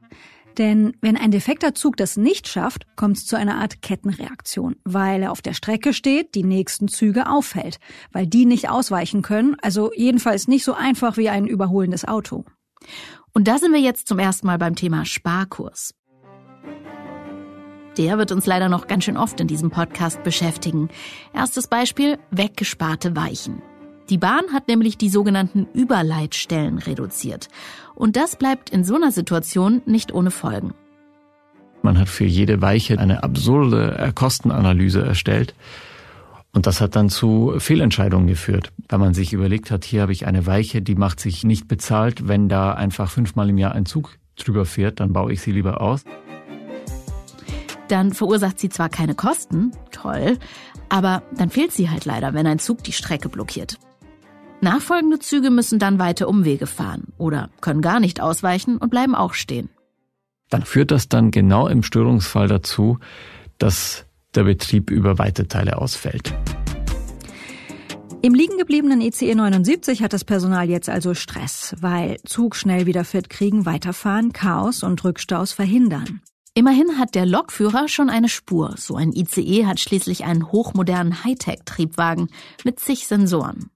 Denn 0.58 0.96
wenn 1.02 1.18
ein 1.18 1.32
defekter 1.32 1.74
Zug 1.74 1.98
das 1.98 2.18
nicht 2.18 2.48
schafft, 2.48 2.86
kommt 2.96 3.18
es 3.18 3.26
zu 3.26 3.36
einer 3.36 3.56
Art 3.56 3.82
Kettenreaktion, 3.82 4.76
weil 4.84 5.24
er 5.24 5.32
auf 5.32 5.42
der 5.42 5.54
Strecke 5.54 5.94
steht, 5.94 6.36
die 6.36 6.44
nächsten 6.44 6.88
Züge 6.88 7.30
auffällt, 7.30 7.80
weil 8.12 8.28
die 8.28 8.46
nicht 8.46 8.70
ausweichen 8.70 9.22
können, 9.22 9.56
also 9.62 9.92
jedenfalls 9.96 10.48
nicht 10.48 10.64
so 10.64 10.74
einfach 10.74 11.18
wie 11.18 11.30
ein 11.30 11.48
überholendes 11.48 12.06
Auto. 12.06 12.46
Und 13.34 13.48
da 13.48 13.58
sind 13.58 13.72
wir 13.72 13.80
jetzt 13.80 14.08
zum 14.08 14.20
ersten 14.20 14.48
Mal 14.48 14.58
beim 14.58 14.76
Thema 14.76 15.06
Sparkurs. 15.06 15.94
Der 17.98 18.18
wird 18.18 18.32
uns 18.32 18.46
leider 18.46 18.70
noch 18.70 18.88
ganz 18.88 19.04
schön 19.04 19.18
oft 19.18 19.40
in 19.40 19.48
diesem 19.48 19.70
Podcast 19.70 20.24
beschäftigen. 20.24 20.90
Erstes 21.34 21.68
Beispiel, 21.68 22.18
weggesparte 22.32 23.16
Weichen. 23.16 23.62
Die 24.12 24.18
Bahn 24.18 24.52
hat 24.52 24.68
nämlich 24.68 24.98
die 24.98 25.08
sogenannten 25.08 25.68
Überleitstellen 25.74 26.80
reduziert. 26.80 27.48
Und 27.96 28.18
das 28.18 28.36
bleibt 28.36 28.70
in 28.70 28.84
so 28.84 28.96
einer 28.96 29.14
Situation 29.14 29.82
nicht 29.86 30.14
ohne 30.14 30.32
Folgen. 30.32 30.74
Man 31.82 31.98
hat 31.98 32.10
für 32.10 32.26
jede 32.26 32.62
Weiche 32.62 33.00
eine 33.00 33.24
absurde 33.24 34.12
Kostenanalyse 34.14 35.02
erstellt. 35.02 35.56
Und 36.52 36.68
das 36.68 36.82
hat 36.82 36.98
dann 36.98 37.08
zu 37.08 37.54
Fehlentscheidungen 37.60 38.28
geführt, 38.28 38.74
weil 38.90 39.00
man 39.00 39.14
sich 39.14 39.32
überlegt 39.32 39.72
hat, 39.72 39.86
hier 39.86 40.02
habe 40.02 40.12
ich 40.12 40.28
eine 40.28 40.46
Weiche, 40.46 40.82
die 40.82 40.96
macht 40.96 41.22
sich 41.22 41.46
nicht 41.46 41.70
bezahlt. 41.70 42.28
Wenn 42.28 42.50
da 42.50 42.74
einfach 42.74 43.10
fünfmal 43.10 43.50
im 43.50 43.58
Jahr 43.58 43.72
ein 43.72 43.86
Zug 43.86 44.18
drüber 44.36 44.66
fährt, 44.66 45.00
dann 45.00 45.14
baue 45.14 45.32
ich 45.32 45.40
sie 45.40 45.54
lieber 45.54 45.80
aus. 45.80 46.04
Dann 47.88 48.12
verursacht 48.12 48.60
sie 48.60 48.68
zwar 48.68 48.90
keine 48.90 49.16
Kosten, 49.16 49.72
toll, 49.92 50.38
aber 50.90 51.24
dann 51.38 51.50
fehlt 51.50 51.72
sie 51.72 51.90
halt 51.90 52.04
leider, 52.04 52.34
wenn 52.34 52.46
ein 52.46 52.60
Zug 52.60 52.84
die 52.84 52.92
Strecke 52.92 53.30
blockiert. 53.30 53.80
Nachfolgende 54.62 55.18
Züge 55.18 55.50
müssen 55.50 55.80
dann 55.80 55.98
weite 55.98 56.28
Umwege 56.28 56.68
fahren 56.68 57.14
oder 57.18 57.50
können 57.62 57.82
gar 57.82 58.00
nicht 58.00 58.22
ausweichen 58.22 58.78
und 58.78 58.90
bleiben 58.90 59.16
auch 59.16 59.34
stehen. 59.34 59.70
Dann 60.50 60.64
führt 60.64 60.92
das 60.92 61.10
dann 61.10 61.32
genau 61.32 61.68
im 61.68 61.82
Störungsfall 61.82 62.48
dazu, 62.48 63.00
dass 63.58 64.06
der 64.36 64.44
Betrieb 64.44 64.92
über 64.92 65.18
weite 65.18 65.48
Teile 65.48 65.78
ausfällt. 65.78 66.34
Im 68.22 68.36
liegen 68.36 68.60
gebliebenen 68.60 69.02
ICE 69.02 69.34
79 69.34 70.04
hat 70.04 70.14
das 70.14 70.24
Personal 70.24 70.70
jetzt 70.70 70.90
also 70.90 71.16
Stress, 71.16 71.76
weil 71.80 72.18
Zug 72.24 72.56
schnell 72.56 72.86
wieder 72.86 73.04
fit 73.04 73.32
kriegen, 73.32 73.66
weiterfahren, 73.66 74.32
Chaos 74.32 74.84
und 74.84 75.04
Rückstaus 75.04 75.54
verhindern. 75.54 76.22
Immerhin 76.54 77.00
hat 77.00 77.16
der 77.16 77.26
Lokführer 77.26 77.88
schon 77.88 78.12
eine 78.12 78.30
Spur. 78.30 78.76
So 78.78 78.96
ein 78.96 79.12
ICE 79.14 79.66
hat 79.66 79.80
schließlich 79.80 80.26
einen 80.26 80.52
hochmodernen 80.52 81.24
Hightech-Triebwagen 81.24 82.28
mit 82.64 82.80
zig 82.80 83.08
Sensoren. 83.08 83.72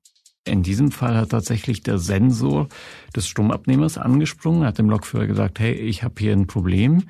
In 0.47 0.61
diesem 0.61 0.91
Fall 0.91 1.17
hat 1.17 1.31
tatsächlich 1.31 1.81
der 1.81 1.97
Sensor 1.97 2.67
des 3.15 3.27
Stromabnehmers 3.27 3.97
angesprungen, 3.97 4.63
hat 4.63 4.77
dem 4.77 4.91
Lokführer 4.91 5.25
gesagt, 5.25 5.59
hey, 5.59 5.73
ich 5.73 6.03
habe 6.03 6.13
hier 6.19 6.33
ein 6.33 6.45
Problem. 6.45 7.03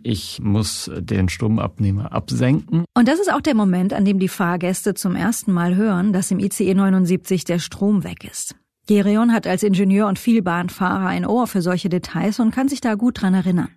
Ich 0.00 0.38
muss 0.40 0.88
den 0.96 1.28
Stromabnehmer 1.28 2.12
absenken. 2.12 2.84
Und 2.94 3.08
das 3.08 3.18
ist 3.18 3.32
auch 3.32 3.40
der 3.40 3.56
Moment, 3.56 3.92
an 3.92 4.04
dem 4.04 4.20
die 4.20 4.28
Fahrgäste 4.28 4.94
zum 4.94 5.16
ersten 5.16 5.52
Mal 5.52 5.74
hören, 5.74 6.12
dass 6.12 6.30
im 6.30 6.38
ICE 6.38 6.72
79 6.72 7.42
der 7.42 7.58
Strom 7.58 8.04
weg 8.04 8.22
ist. 8.22 8.54
Gerion 8.86 9.32
hat 9.32 9.48
als 9.48 9.64
Ingenieur 9.64 10.06
und 10.06 10.20
Vielbahnfahrer 10.20 11.08
ein 11.08 11.26
Ohr 11.26 11.48
für 11.48 11.62
solche 11.62 11.88
Details 11.88 12.38
und 12.38 12.52
kann 12.52 12.68
sich 12.68 12.80
da 12.80 12.94
gut 12.94 13.20
dran 13.20 13.34
erinnern. 13.34 13.70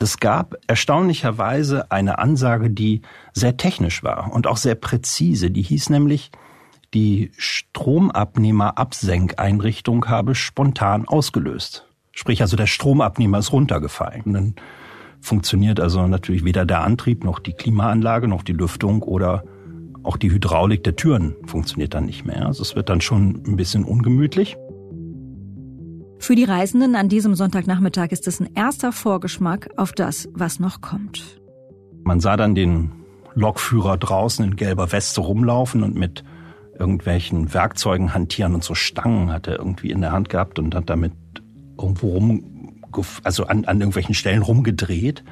Es 0.00 0.18
gab 0.18 0.56
erstaunlicherweise 0.66 1.92
eine 1.92 2.18
Ansage, 2.18 2.70
die 2.70 3.02
sehr 3.32 3.56
technisch 3.56 4.02
war 4.02 4.32
und 4.32 4.48
auch 4.48 4.56
sehr 4.56 4.74
präzise. 4.74 5.52
Die 5.52 5.62
hieß 5.62 5.90
nämlich, 5.90 6.32
die 6.94 7.30
Stromabnehmer-Absenkeinrichtung 7.36 10.06
habe 10.06 10.34
spontan 10.34 11.06
ausgelöst. 11.08 11.86
Sprich 12.12 12.40
also 12.42 12.56
der 12.56 12.66
Stromabnehmer 12.66 13.38
ist 13.38 13.52
runtergefallen. 13.52 14.22
Und 14.24 14.34
dann 14.34 14.54
funktioniert 15.20 15.80
also 15.80 16.06
natürlich 16.06 16.44
weder 16.44 16.66
der 16.66 16.82
Antrieb 16.82 17.24
noch 17.24 17.38
die 17.38 17.54
Klimaanlage 17.54 18.28
noch 18.28 18.42
die 18.42 18.52
Lüftung 18.52 19.02
oder 19.02 19.44
auch 20.02 20.16
die 20.16 20.30
Hydraulik 20.30 20.84
der 20.84 20.96
Türen 20.96 21.36
funktioniert 21.46 21.94
dann 21.94 22.06
nicht 22.06 22.24
mehr. 22.24 22.46
Also 22.46 22.62
es 22.62 22.74
wird 22.74 22.88
dann 22.88 23.00
schon 23.00 23.42
ein 23.46 23.56
bisschen 23.56 23.84
ungemütlich. 23.84 24.56
Für 26.18 26.34
die 26.34 26.44
Reisenden 26.44 26.94
an 26.94 27.08
diesem 27.08 27.34
Sonntagnachmittag 27.34 28.10
ist 28.10 28.28
es 28.28 28.40
ein 28.40 28.50
erster 28.54 28.92
Vorgeschmack 28.92 29.70
auf 29.76 29.92
das, 29.92 30.28
was 30.34 30.60
noch 30.60 30.80
kommt. 30.80 31.40
Man 32.04 32.20
sah 32.20 32.36
dann 32.36 32.54
den 32.54 32.92
Lokführer 33.34 33.96
draußen 33.96 34.44
in 34.44 34.56
gelber 34.56 34.92
Weste 34.92 35.20
rumlaufen 35.20 35.82
und 35.82 35.94
mit 35.94 36.24
irgendwelchen 36.82 37.54
Werkzeugen 37.54 38.12
hantieren 38.12 38.54
und 38.54 38.64
so 38.64 38.74
Stangen 38.74 39.30
hat 39.30 39.46
er 39.46 39.58
irgendwie 39.58 39.92
in 39.92 40.00
der 40.00 40.10
Hand 40.10 40.28
gehabt 40.28 40.58
und 40.58 40.74
hat 40.74 40.90
damit 40.90 41.12
irgendwo 41.78 42.08
rum, 42.08 42.82
also 43.22 43.46
an, 43.46 43.64
an 43.66 43.80
irgendwelchen 43.80 44.16
Stellen 44.16 44.42
rumgedreht. 44.42 45.22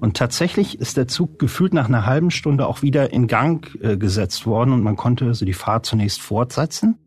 Und 0.00 0.18
tatsächlich 0.18 0.78
ist 0.78 0.98
der 0.98 1.08
Zug 1.08 1.38
gefühlt 1.38 1.72
nach 1.72 1.88
einer 1.88 2.04
halben 2.04 2.30
Stunde 2.30 2.66
auch 2.66 2.82
wieder 2.82 3.10
in 3.10 3.26
Gang 3.26 3.74
äh, 3.80 3.96
gesetzt 3.96 4.46
worden 4.46 4.74
und 4.74 4.82
man 4.82 4.96
konnte 4.96 5.24
also 5.24 5.46
die 5.46 5.54
Fahrt 5.54 5.86
zunächst 5.86 6.20
fortsetzen. 6.20 6.98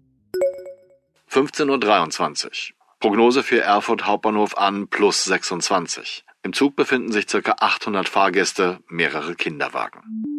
15.23 1.30 2.46
Uhr. 2.46 2.52
Prognose 3.00 3.44
für 3.44 3.62
Erfurt 3.62 4.08
Hauptbahnhof 4.08 4.58
an 4.58 4.88
plus 4.88 5.26
26. 5.26 6.26
Im 6.42 6.54
Zug 6.54 6.76
befinden 6.76 7.12
sich 7.12 7.28
ca. 7.28 7.56
800 7.60 8.10
Fahrgäste, 8.10 8.80
mehrere 8.88 9.36
Kinderwagen. 9.36 10.35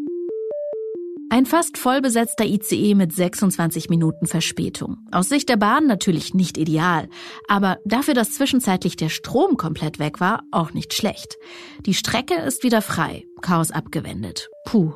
Ein 1.29 1.45
fast 1.45 1.77
voll 1.77 2.01
besetzter 2.01 2.45
ICE 2.45 2.95
mit 2.95 3.13
26 3.13 3.89
Minuten 3.89 4.27
Verspätung. 4.27 4.99
Aus 5.11 5.29
Sicht 5.29 5.49
der 5.49 5.57
Bahn 5.57 5.87
natürlich 5.87 6.35
nicht 6.35 6.57
ideal, 6.57 7.09
aber 7.49 7.79
dafür, 7.85 8.15
dass 8.15 8.33
zwischenzeitlich 8.33 8.95
der 8.95 9.09
Strom 9.09 9.57
komplett 9.57 9.99
weg 9.99 10.21
war, 10.21 10.45
auch 10.53 10.73
nicht 10.73 10.95
schlecht. 10.95 11.37
Die 11.85 11.95
Strecke 11.95 12.35
ist 12.35 12.63
wieder 12.63 12.81
frei, 12.81 13.25
Chaos 13.41 13.73
abgewendet. 13.73 14.49
Puh. 14.67 14.93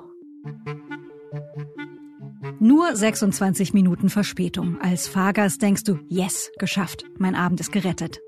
Nur 2.61 2.95
26 2.95 3.75
Minuten 3.75 4.09
Verspätung. 4.09 4.81
Als 4.81 5.09
Fahrgast 5.09 5.61
denkst 5.63 5.85
du, 5.85 5.99
yes, 6.09 6.53
geschafft. 6.59 7.05
Mein 7.19 7.35
Abend 7.35 7.59
ist 7.59 7.73
gerettet. 7.73 8.21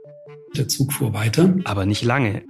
Der 0.56 0.66
Zug 0.66 0.92
fuhr 0.92 1.14
weiter. 1.14 1.54
Aber 1.64 1.86
nicht 1.86 2.02
lange. 2.02 2.42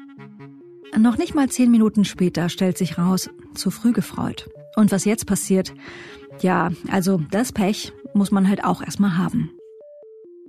Noch 0.97 1.19
nicht 1.19 1.35
mal 1.35 1.49
zehn 1.49 1.71
Minuten 1.71 2.05
später 2.05 2.49
stellt 2.49 2.79
sich 2.79 2.99
raus, 2.99 3.31
zu 3.55 3.71
früh 3.71 3.93
gefreut. 3.93 4.49
Und 4.77 4.93
was 4.93 5.05
jetzt 5.05 5.27
passiert? 5.27 5.75
Ja, 6.41 6.71
also 6.91 7.21
das 7.31 7.53
Pech 7.53 7.93
muss 8.15 8.31
man 8.31 8.49
halt 8.49 8.65
auch 8.65 8.83
erstmal 8.83 9.17
haben. 9.17 9.51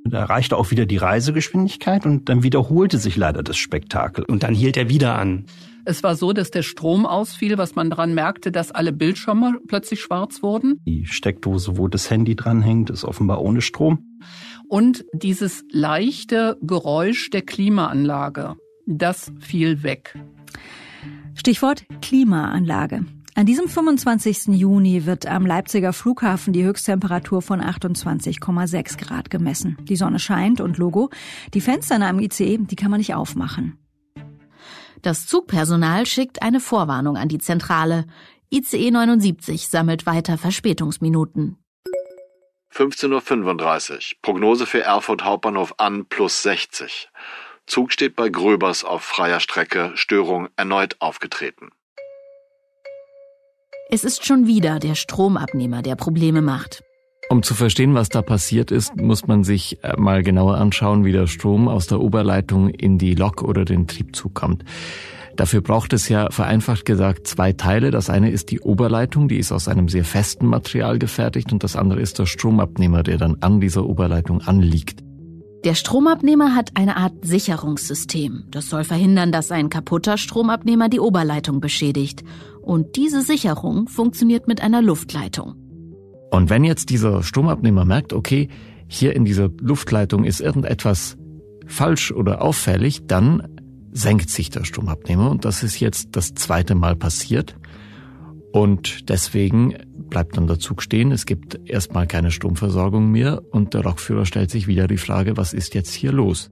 Da 0.05 0.19
erreichte 0.19 0.57
auch 0.57 0.71
wieder 0.71 0.85
die 0.85 0.97
Reisegeschwindigkeit 0.97 2.05
und 2.05 2.27
dann 2.27 2.43
wiederholte 2.43 2.97
sich 2.97 3.15
leider 3.15 3.41
das 3.41 3.57
Spektakel. 3.57 4.25
Und 4.25 4.43
dann 4.43 4.53
hielt 4.53 4.75
er 4.75 4.89
wieder 4.89 5.17
an. 5.17 5.45
Es 5.85 6.03
war 6.03 6.15
so, 6.15 6.33
dass 6.33 6.51
der 6.51 6.61
Strom 6.61 7.05
ausfiel, 7.05 7.57
was 7.57 7.75
man 7.75 7.89
daran 7.89 8.13
merkte, 8.13 8.51
dass 8.51 8.71
alle 8.71 8.93
Bildschirme 8.93 9.59
plötzlich 9.67 10.01
schwarz 10.01 10.41
wurden. 10.41 10.79
Die 10.85 11.05
Steckdose, 11.05 11.77
wo 11.77 11.87
das 11.87 12.09
Handy 12.09 12.35
dranhängt, 12.35 12.89
ist 12.89 13.03
offenbar 13.03 13.41
ohne 13.41 13.61
Strom. 13.61 14.19
Und 14.67 15.05
dieses 15.13 15.63
leichte 15.71 16.57
Geräusch 16.61 17.29
der 17.29 17.41
Klimaanlage, 17.41 18.55
das 18.85 19.31
fiel 19.39 19.83
weg. 19.83 20.17
Stichwort 21.35 21.85
Klimaanlage. 22.01 23.05
An 23.35 23.47
diesem 23.47 23.67
25. 23.67 24.59
Juni 24.59 25.07
wird 25.07 25.25
am 25.25 25.47
Leipziger 25.47 25.91
Flughafen 25.91 26.53
die 26.53 26.63
Höchsttemperatur 26.63 27.41
von 27.41 27.61
28,6 27.61 28.97
Grad 28.99 29.31
gemessen. 29.31 29.75
Die 29.81 29.95
Sonne 29.95 30.19
scheint 30.19 30.61
und 30.61 30.77
Logo. 30.77 31.09
Die 31.55 31.61
Fenster 31.61 31.95
in 31.95 32.03
einem 32.03 32.19
ICE, 32.19 32.59
die 32.59 32.75
kann 32.75 32.91
man 32.91 32.99
nicht 32.99 33.15
aufmachen. 33.15 33.79
Das 35.01 35.25
Zugpersonal 35.25 36.05
schickt 36.05 36.43
eine 36.43 36.59
Vorwarnung 36.59 37.17
an 37.17 37.27
die 37.27 37.39
Zentrale. 37.39 38.05
ICE 38.51 38.91
79 38.91 39.67
sammelt 39.67 40.05
weiter 40.05 40.37
Verspätungsminuten. 40.37 41.57
15.35 42.71 43.93
Uhr. 43.93 43.99
Prognose 44.21 44.67
für 44.67 44.83
Erfurt 44.83 45.23
Hauptbahnhof 45.23 45.73
an 45.79 46.05
plus 46.05 46.43
60. 46.43 47.09
Zug 47.65 47.91
steht 47.91 48.15
bei 48.15 48.29
Gröbers 48.29 48.83
auf 48.83 49.03
freier 49.03 49.39
Strecke, 49.39 49.91
Störung 49.95 50.49
erneut 50.55 50.97
aufgetreten. 50.99 51.71
Es 53.95 54.03
ist 54.03 54.25
schon 54.25 54.47
wieder 54.47 54.79
der 54.79 54.95
Stromabnehmer, 54.95 55.83
der 55.83 55.95
Probleme 55.95 56.41
macht. 56.41 56.83
Um 57.29 57.43
zu 57.43 57.53
verstehen, 57.53 57.93
was 57.93 58.09
da 58.09 58.23
passiert 58.23 58.71
ist, 58.71 58.95
muss 58.95 59.27
man 59.27 59.43
sich 59.43 59.83
äh, 59.83 59.93
mal 59.97 60.23
genauer 60.23 60.57
anschauen, 60.57 61.05
wie 61.05 61.11
der 61.11 61.27
Strom 61.27 61.67
aus 61.67 61.85
der 61.85 61.99
Oberleitung 61.99 62.69
in 62.69 62.97
die 62.97 63.13
Lok 63.13 63.43
oder 63.43 63.65
den 63.65 63.85
Triebzug 63.85 64.33
kommt. 64.33 64.65
Dafür 65.35 65.61
braucht 65.61 65.93
es 65.93 66.09
ja 66.09 66.31
vereinfacht 66.31 66.85
gesagt 66.85 67.27
zwei 67.27 67.53
Teile. 67.53 67.91
Das 67.91 68.09
eine 68.09 68.31
ist 68.31 68.49
die 68.49 68.61
Oberleitung, 68.61 69.27
die 69.27 69.37
ist 69.37 69.51
aus 69.51 69.67
einem 69.67 69.87
sehr 69.87 70.05
festen 70.05 70.47
Material 70.47 70.97
gefertigt 70.97 71.53
und 71.53 71.63
das 71.63 71.75
andere 71.75 72.01
ist 72.01 72.17
der 72.17 72.25
Stromabnehmer, 72.25 73.03
der 73.03 73.19
dann 73.19 73.37
an 73.41 73.61
dieser 73.61 73.85
Oberleitung 73.85 74.41
anliegt. 74.41 75.03
Der 75.65 75.75
Stromabnehmer 75.75 76.55
hat 76.55 76.71
eine 76.73 76.97
Art 76.97 77.13
Sicherungssystem. 77.21 78.45
Das 78.49 78.69
soll 78.69 78.83
verhindern, 78.83 79.31
dass 79.31 79.49
ein 79.49 79.69
kaputter 79.69 80.17
Stromabnehmer 80.17 80.89
die 80.89 80.99
Oberleitung 80.99 81.61
beschädigt. 81.61 82.23
Und 82.63 82.95
diese 82.95 83.21
Sicherung 83.21 83.87
funktioniert 83.87 84.47
mit 84.47 84.61
einer 84.61 84.81
Luftleitung. 84.81 85.55
Und 86.31 86.49
wenn 86.49 86.63
jetzt 86.63 86.89
dieser 86.89 87.21
Stromabnehmer 87.21 87.85
merkt, 87.85 88.13
okay, 88.13 88.47
hier 88.87 89.15
in 89.15 89.25
dieser 89.25 89.49
Luftleitung 89.61 90.23
ist 90.23 90.39
irgendetwas 90.39 91.17
falsch 91.67 92.11
oder 92.11 92.41
auffällig, 92.41 93.05
dann 93.05 93.47
senkt 93.91 94.29
sich 94.29 94.49
der 94.49 94.63
Stromabnehmer 94.63 95.29
und 95.29 95.45
das 95.45 95.61
ist 95.61 95.79
jetzt 95.79 96.15
das 96.15 96.33
zweite 96.33 96.73
Mal 96.73 96.95
passiert. 96.95 97.55
Und 98.51 99.09
deswegen 99.09 99.75
bleibt 100.09 100.37
dann 100.37 100.47
der 100.47 100.59
Zug 100.59 100.81
stehen. 100.81 101.11
Es 101.11 101.25
gibt 101.25 101.59
erstmal 101.69 102.07
keine 102.07 102.31
Stromversorgung 102.31 103.11
mehr 103.11 103.41
und 103.51 103.73
der 103.73 103.83
Lokführer 103.83 104.25
stellt 104.25 104.51
sich 104.51 104.67
wieder 104.67 104.87
die 104.87 104.97
Frage, 104.97 105.37
was 105.37 105.53
ist 105.53 105.73
jetzt 105.73 105.93
hier 105.93 106.11
los? 106.11 106.49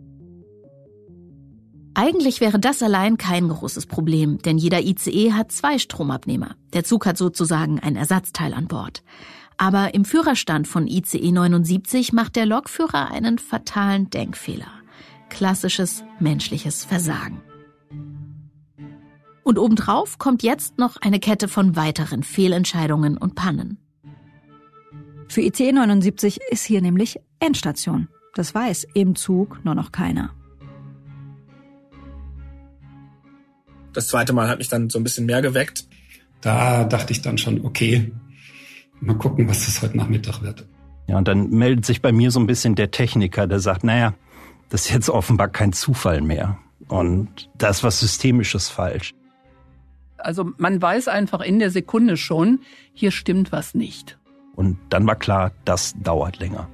Eigentlich 1.93 2.39
wäre 2.39 2.59
das 2.59 2.81
allein 2.81 3.17
kein 3.17 3.49
großes 3.49 3.85
Problem, 3.85 4.37
denn 4.39 4.57
jeder 4.57 4.81
ICE 4.81 5.33
hat 5.33 5.51
zwei 5.51 5.77
Stromabnehmer. 5.77 6.55
Der 6.73 6.85
Zug 6.85 7.05
hat 7.05 7.17
sozusagen 7.17 7.79
ein 7.79 7.97
Ersatzteil 7.97 8.53
an 8.53 8.67
Bord. 8.67 9.03
Aber 9.57 9.93
im 9.93 10.05
Führerstand 10.05 10.67
von 10.67 10.87
ICE 10.87 11.31
79 11.31 12.13
macht 12.13 12.35
der 12.35 12.45
Lokführer 12.45 13.11
einen 13.11 13.37
fatalen 13.37 14.09
Denkfehler. 14.09 14.71
Klassisches 15.29 16.03
menschliches 16.19 16.85
Versagen. 16.85 17.41
Und 19.43 19.59
obendrauf 19.59 20.17
kommt 20.17 20.43
jetzt 20.43 20.77
noch 20.77 20.97
eine 20.97 21.19
Kette 21.19 21.47
von 21.47 21.75
weiteren 21.75 22.23
Fehlentscheidungen 22.23 23.17
und 23.17 23.35
Pannen. 23.35 23.77
Für 25.27 25.41
ICE 25.41 25.73
79 25.73 26.39
ist 26.49 26.65
hier 26.65 26.81
nämlich 26.81 27.19
Endstation. 27.39 28.07
Das 28.33 28.55
weiß 28.55 28.87
im 28.93 29.15
Zug 29.15 29.63
nur 29.65 29.75
noch 29.75 29.91
keiner. 29.91 30.33
Das 33.93 34.07
zweite 34.07 34.33
Mal 34.33 34.47
hat 34.47 34.59
mich 34.59 34.69
dann 34.69 34.89
so 34.89 34.99
ein 34.99 35.03
bisschen 35.03 35.25
mehr 35.25 35.41
geweckt. 35.41 35.85
Da 36.41 36.85
dachte 36.85 37.11
ich 37.13 37.21
dann 37.21 37.37
schon, 37.37 37.65
okay, 37.65 38.11
mal 38.99 39.17
gucken, 39.17 39.47
was 39.47 39.65
das 39.65 39.81
heute 39.81 39.97
Nachmittag 39.97 40.41
wird. 40.41 40.65
Ja, 41.07 41.17
und 41.17 41.27
dann 41.27 41.49
meldet 41.49 41.85
sich 41.85 42.01
bei 42.01 42.11
mir 42.11 42.31
so 42.31 42.39
ein 42.39 42.47
bisschen 42.47 42.75
der 42.75 42.91
Techniker, 42.91 43.47
der 43.47 43.59
sagt, 43.59 43.83
naja, 43.83 44.13
das 44.69 44.85
ist 44.85 44.91
jetzt 44.91 45.09
offenbar 45.09 45.49
kein 45.49 45.73
Zufall 45.73 46.21
mehr. 46.21 46.57
Und 46.87 47.49
da 47.57 47.69
ist 47.69 47.83
was 47.83 47.99
Systemisches 47.99 48.69
falsch. 48.69 49.13
Also 50.17 50.51
man 50.57 50.81
weiß 50.81 51.07
einfach 51.07 51.41
in 51.41 51.59
der 51.59 51.71
Sekunde 51.71 52.15
schon, 52.15 52.59
hier 52.93 53.11
stimmt 53.11 53.51
was 53.51 53.73
nicht. 53.73 54.17
Und 54.55 54.77
dann 54.89 55.07
war 55.07 55.15
klar, 55.15 55.51
das 55.65 55.95
dauert 56.01 56.39
länger. 56.39 56.69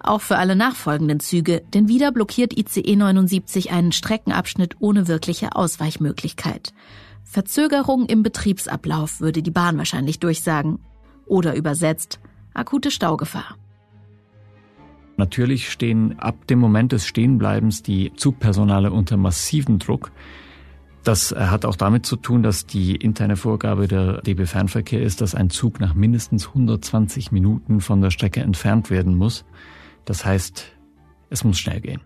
Auch 0.00 0.20
für 0.20 0.38
alle 0.38 0.56
nachfolgenden 0.56 1.20
Züge, 1.20 1.62
denn 1.74 1.88
wieder 1.88 2.12
blockiert 2.12 2.56
ICE 2.56 2.96
79 2.96 3.70
einen 3.70 3.92
Streckenabschnitt 3.92 4.76
ohne 4.78 5.08
wirkliche 5.08 5.56
Ausweichmöglichkeit. 5.56 6.72
Verzögerung 7.24 8.06
im 8.06 8.22
Betriebsablauf 8.22 9.20
würde 9.20 9.42
die 9.42 9.50
Bahn 9.50 9.76
wahrscheinlich 9.76 10.18
durchsagen. 10.18 10.78
Oder 11.26 11.56
übersetzt, 11.56 12.20
akute 12.54 12.90
Staugefahr. 12.90 13.56
Natürlich 15.18 15.68
stehen 15.70 16.18
ab 16.20 16.46
dem 16.46 16.60
Moment 16.60 16.92
des 16.92 17.06
Stehenbleibens 17.06 17.82
die 17.82 18.12
Zugpersonale 18.14 18.92
unter 18.92 19.16
massivem 19.16 19.80
Druck. 19.80 20.12
Das 21.02 21.32
hat 21.32 21.64
auch 21.64 21.76
damit 21.76 22.06
zu 22.06 22.16
tun, 22.16 22.42
dass 22.42 22.66
die 22.66 22.94
interne 22.94 23.36
Vorgabe 23.36 23.88
der 23.88 24.22
DB 24.22 24.46
Fernverkehr 24.46 25.02
ist, 25.02 25.20
dass 25.20 25.34
ein 25.34 25.50
Zug 25.50 25.80
nach 25.80 25.94
mindestens 25.94 26.48
120 26.48 27.32
Minuten 27.32 27.80
von 27.80 28.00
der 28.00 28.10
Strecke 28.10 28.40
entfernt 28.40 28.90
werden 28.90 29.16
muss. 29.16 29.44
Das 30.08 30.24
heißt, 30.24 30.64
es 31.28 31.44
muss 31.44 31.58
schnell 31.58 31.82
gehen. 31.82 32.00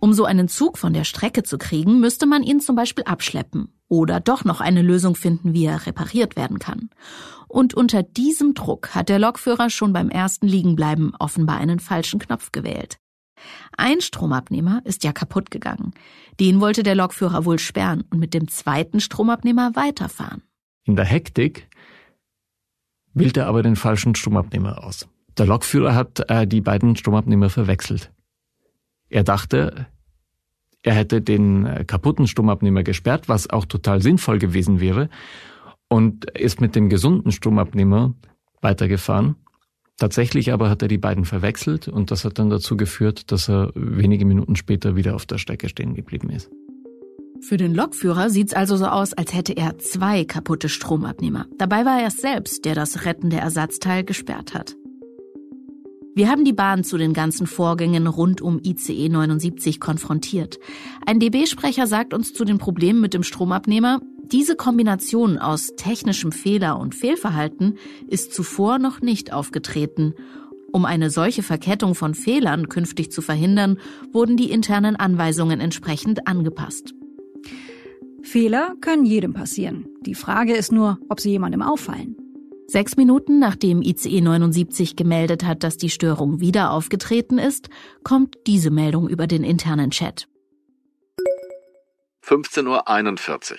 Um 0.00 0.14
so 0.14 0.24
einen 0.24 0.48
Zug 0.48 0.78
von 0.78 0.94
der 0.94 1.04
Strecke 1.04 1.42
zu 1.42 1.58
kriegen, 1.58 2.00
müsste 2.00 2.24
man 2.24 2.42
ihn 2.42 2.60
zum 2.60 2.76
Beispiel 2.76 3.04
abschleppen 3.04 3.68
oder 3.88 4.20
doch 4.20 4.46
noch 4.46 4.62
eine 4.62 4.80
Lösung 4.80 5.14
finden, 5.14 5.52
wie 5.52 5.66
er 5.66 5.84
repariert 5.84 6.34
werden 6.36 6.58
kann. 6.58 6.88
Und 7.46 7.74
unter 7.74 8.02
diesem 8.02 8.54
Druck 8.54 8.94
hat 8.94 9.10
der 9.10 9.18
Lokführer 9.18 9.68
schon 9.68 9.92
beim 9.92 10.08
ersten 10.08 10.46
Liegenbleiben 10.46 11.14
offenbar 11.18 11.58
einen 11.58 11.78
falschen 11.78 12.20
Knopf 12.20 12.52
gewählt. 12.52 12.96
Ein 13.76 14.00
Stromabnehmer 14.00 14.80
ist 14.86 15.04
ja 15.04 15.12
kaputt 15.12 15.50
gegangen. 15.50 15.92
Den 16.40 16.62
wollte 16.62 16.82
der 16.82 16.94
Lokführer 16.94 17.44
wohl 17.44 17.58
sperren 17.58 18.02
und 18.10 18.18
mit 18.18 18.32
dem 18.32 18.48
zweiten 18.48 18.98
Stromabnehmer 18.98 19.76
weiterfahren. 19.76 20.42
In 20.84 20.96
der 20.96 21.04
Hektik 21.04 21.68
wählt 23.12 23.36
er 23.36 23.46
aber 23.46 23.62
den 23.62 23.76
falschen 23.76 24.14
Stromabnehmer 24.14 24.82
aus. 24.82 25.06
Der 25.38 25.46
Lokführer 25.46 25.94
hat 25.94 26.28
äh, 26.30 26.46
die 26.46 26.60
beiden 26.60 26.96
Stromabnehmer 26.96 27.50
verwechselt. 27.50 28.10
Er 29.08 29.22
dachte, 29.22 29.86
er 30.82 30.94
hätte 30.94 31.20
den 31.20 31.66
äh, 31.66 31.84
kaputten 31.84 32.26
Stromabnehmer 32.26 32.82
gesperrt, 32.82 33.28
was 33.28 33.50
auch 33.50 33.66
total 33.66 34.00
sinnvoll 34.00 34.38
gewesen 34.38 34.80
wäre, 34.80 35.08
und 35.88 36.30
ist 36.30 36.60
mit 36.60 36.74
dem 36.74 36.88
gesunden 36.88 37.32
Stromabnehmer 37.32 38.14
weitergefahren. 38.60 39.36
Tatsächlich 39.98 40.52
aber 40.52 40.68
hat 40.68 40.82
er 40.82 40.88
die 40.88 40.98
beiden 40.98 41.24
verwechselt 41.24 41.88
und 41.88 42.10
das 42.10 42.24
hat 42.24 42.38
dann 42.38 42.50
dazu 42.50 42.76
geführt, 42.76 43.30
dass 43.32 43.48
er 43.48 43.70
wenige 43.74 44.26
Minuten 44.26 44.56
später 44.56 44.94
wieder 44.94 45.14
auf 45.14 45.26
der 45.26 45.38
Strecke 45.38 45.68
stehen 45.68 45.94
geblieben 45.94 46.28
ist. 46.30 46.50
Für 47.40 47.56
den 47.56 47.74
Lokführer 47.74 48.30
sieht's 48.30 48.54
also 48.54 48.76
so 48.76 48.86
aus, 48.86 49.12
als 49.12 49.34
hätte 49.34 49.56
er 49.56 49.78
zwei 49.78 50.24
kaputte 50.24 50.68
Stromabnehmer. 50.68 51.46
Dabei 51.58 51.84
war 51.84 52.00
er 52.00 52.08
es 52.08 52.16
selbst, 52.16 52.64
der 52.64 52.74
das 52.74 53.04
rettende 53.04 53.36
Ersatzteil 53.36 54.04
gesperrt 54.04 54.54
hat. 54.54 54.76
Wir 56.16 56.30
haben 56.30 56.46
die 56.46 56.54
Bahn 56.54 56.82
zu 56.82 56.96
den 56.96 57.12
ganzen 57.12 57.46
Vorgängen 57.46 58.06
rund 58.06 58.40
um 58.40 58.58
ICE 58.64 59.10
79 59.10 59.80
konfrontiert. 59.80 60.58
Ein 61.04 61.20
DB-Sprecher 61.20 61.86
sagt 61.86 62.14
uns 62.14 62.32
zu 62.32 62.46
den 62.46 62.56
Problemen 62.56 63.02
mit 63.02 63.12
dem 63.12 63.22
Stromabnehmer, 63.22 64.00
diese 64.32 64.56
Kombination 64.56 65.36
aus 65.36 65.74
technischem 65.76 66.32
Fehler 66.32 66.80
und 66.80 66.94
Fehlverhalten 66.94 67.74
ist 68.08 68.32
zuvor 68.32 68.78
noch 68.78 69.02
nicht 69.02 69.34
aufgetreten. 69.34 70.14
Um 70.72 70.86
eine 70.86 71.10
solche 71.10 71.42
Verkettung 71.42 71.94
von 71.94 72.14
Fehlern 72.14 72.70
künftig 72.70 73.12
zu 73.12 73.20
verhindern, 73.20 73.78
wurden 74.10 74.38
die 74.38 74.50
internen 74.50 74.96
Anweisungen 74.96 75.60
entsprechend 75.60 76.26
angepasst. 76.26 76.94
Fehler 78.22 78.74
können 78.80 79.04
jedem 79.04 79.34
passieren. 79.34 79.84
Die 80.00 80.14
Frage 80.14 80.54
ist 80.54 80.72
nur, 80.72 80.98
ob 81.10 81.20
sie 81.20 81.32
jemandem 81.32 81.60
auffallen. 81.60 82.16
Sechs 82.68 82.96
Minuten 82.96 83.38
nachdem 83.38 83.80
ICE 83.80 84.20
79 84.20 84.96
gemeldet 84.96 85.44
hat, 85.44 85.62
dass 85.62 85.76
die 85.76 85.88
Störung 85.88 86.40
wieder 86.40 86.72
aufgetreten 86.72 87.38
ist, 87.38 87.68
kommt 88.02 88.36
diese 88.48 88.70
Meldung 88.70 89.08
über 89.08 89.28
den 89.28 89.44
internen 89.44 89.92
Chat. 89.92 90.26
15.41 92.24 92.66
Uhr. 92.66 93.58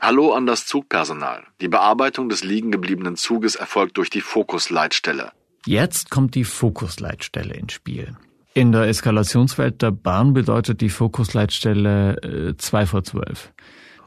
Hallo 0.00 0.32
an 0.32 0.46
das 0.46 0.66
Zugpersonal. 0.66 1.42
Die 1.60 1.68
Bearbeitung 1.68 2.28
des 2.28 2.44
liegen 2.44 2.70
gebliebenen 2.70 3.16
Zuges 3.16 3.56
erfolgt 3.56 3.96
durch 3.98 4.08
die 4.08 4.20
Fokusleitstelle. 4.20 5.32
Jetzt 5.66 6.10
kommt 6.10 6.36
die 6.36 6.44
Fokusleitstelle 6.44 7.54
ins 7.54 7.72
Spiel. 7.72 8.16
In 8.54 8.70
der 8.70 8.82
Eskalationswelt 8.82 9.82
der 9.82 9.90
Bahn 9.90 10.32
bedeutet 10.32 10.80
die 10.80 10.90
Fokusleitstelle 10.90 12.50
äh, 12.50 12.56
2 12.56 12.86
vor 12.86 13.02
12. 13.02 13.52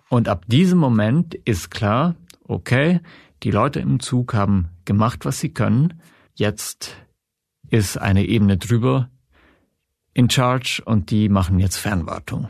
Und 0.10 0.30
ab 0.30 0.46
diesem 0.48 0.80
Moment 0.80 1.36
ist 1.44 1.70
klar, 1.70 2.16
okay, 2.48 3.02
die 3.44 3.52
Leute 3.52 3.80
im 3.80 4.00
Zug 4.00 4.34
haben 4.34 4.70
gemacht, 4.86 5.26
was 5.26 5.40
sie 5.40 5.50
können. 5.50 6.02
Jetzt 6.34 6.96
ist 7.70 7.98
eine 7.98 8.26
Ebene 8.26 8.58
drüber 8.58 9.10
in 10.14 10.30
Charge 10.30 10.82
und 10.86 11.12
die 11.12 11.30
machen 11.30 11.60
jetzt 11.60 11.78
Fernwartung. 11.78 12.50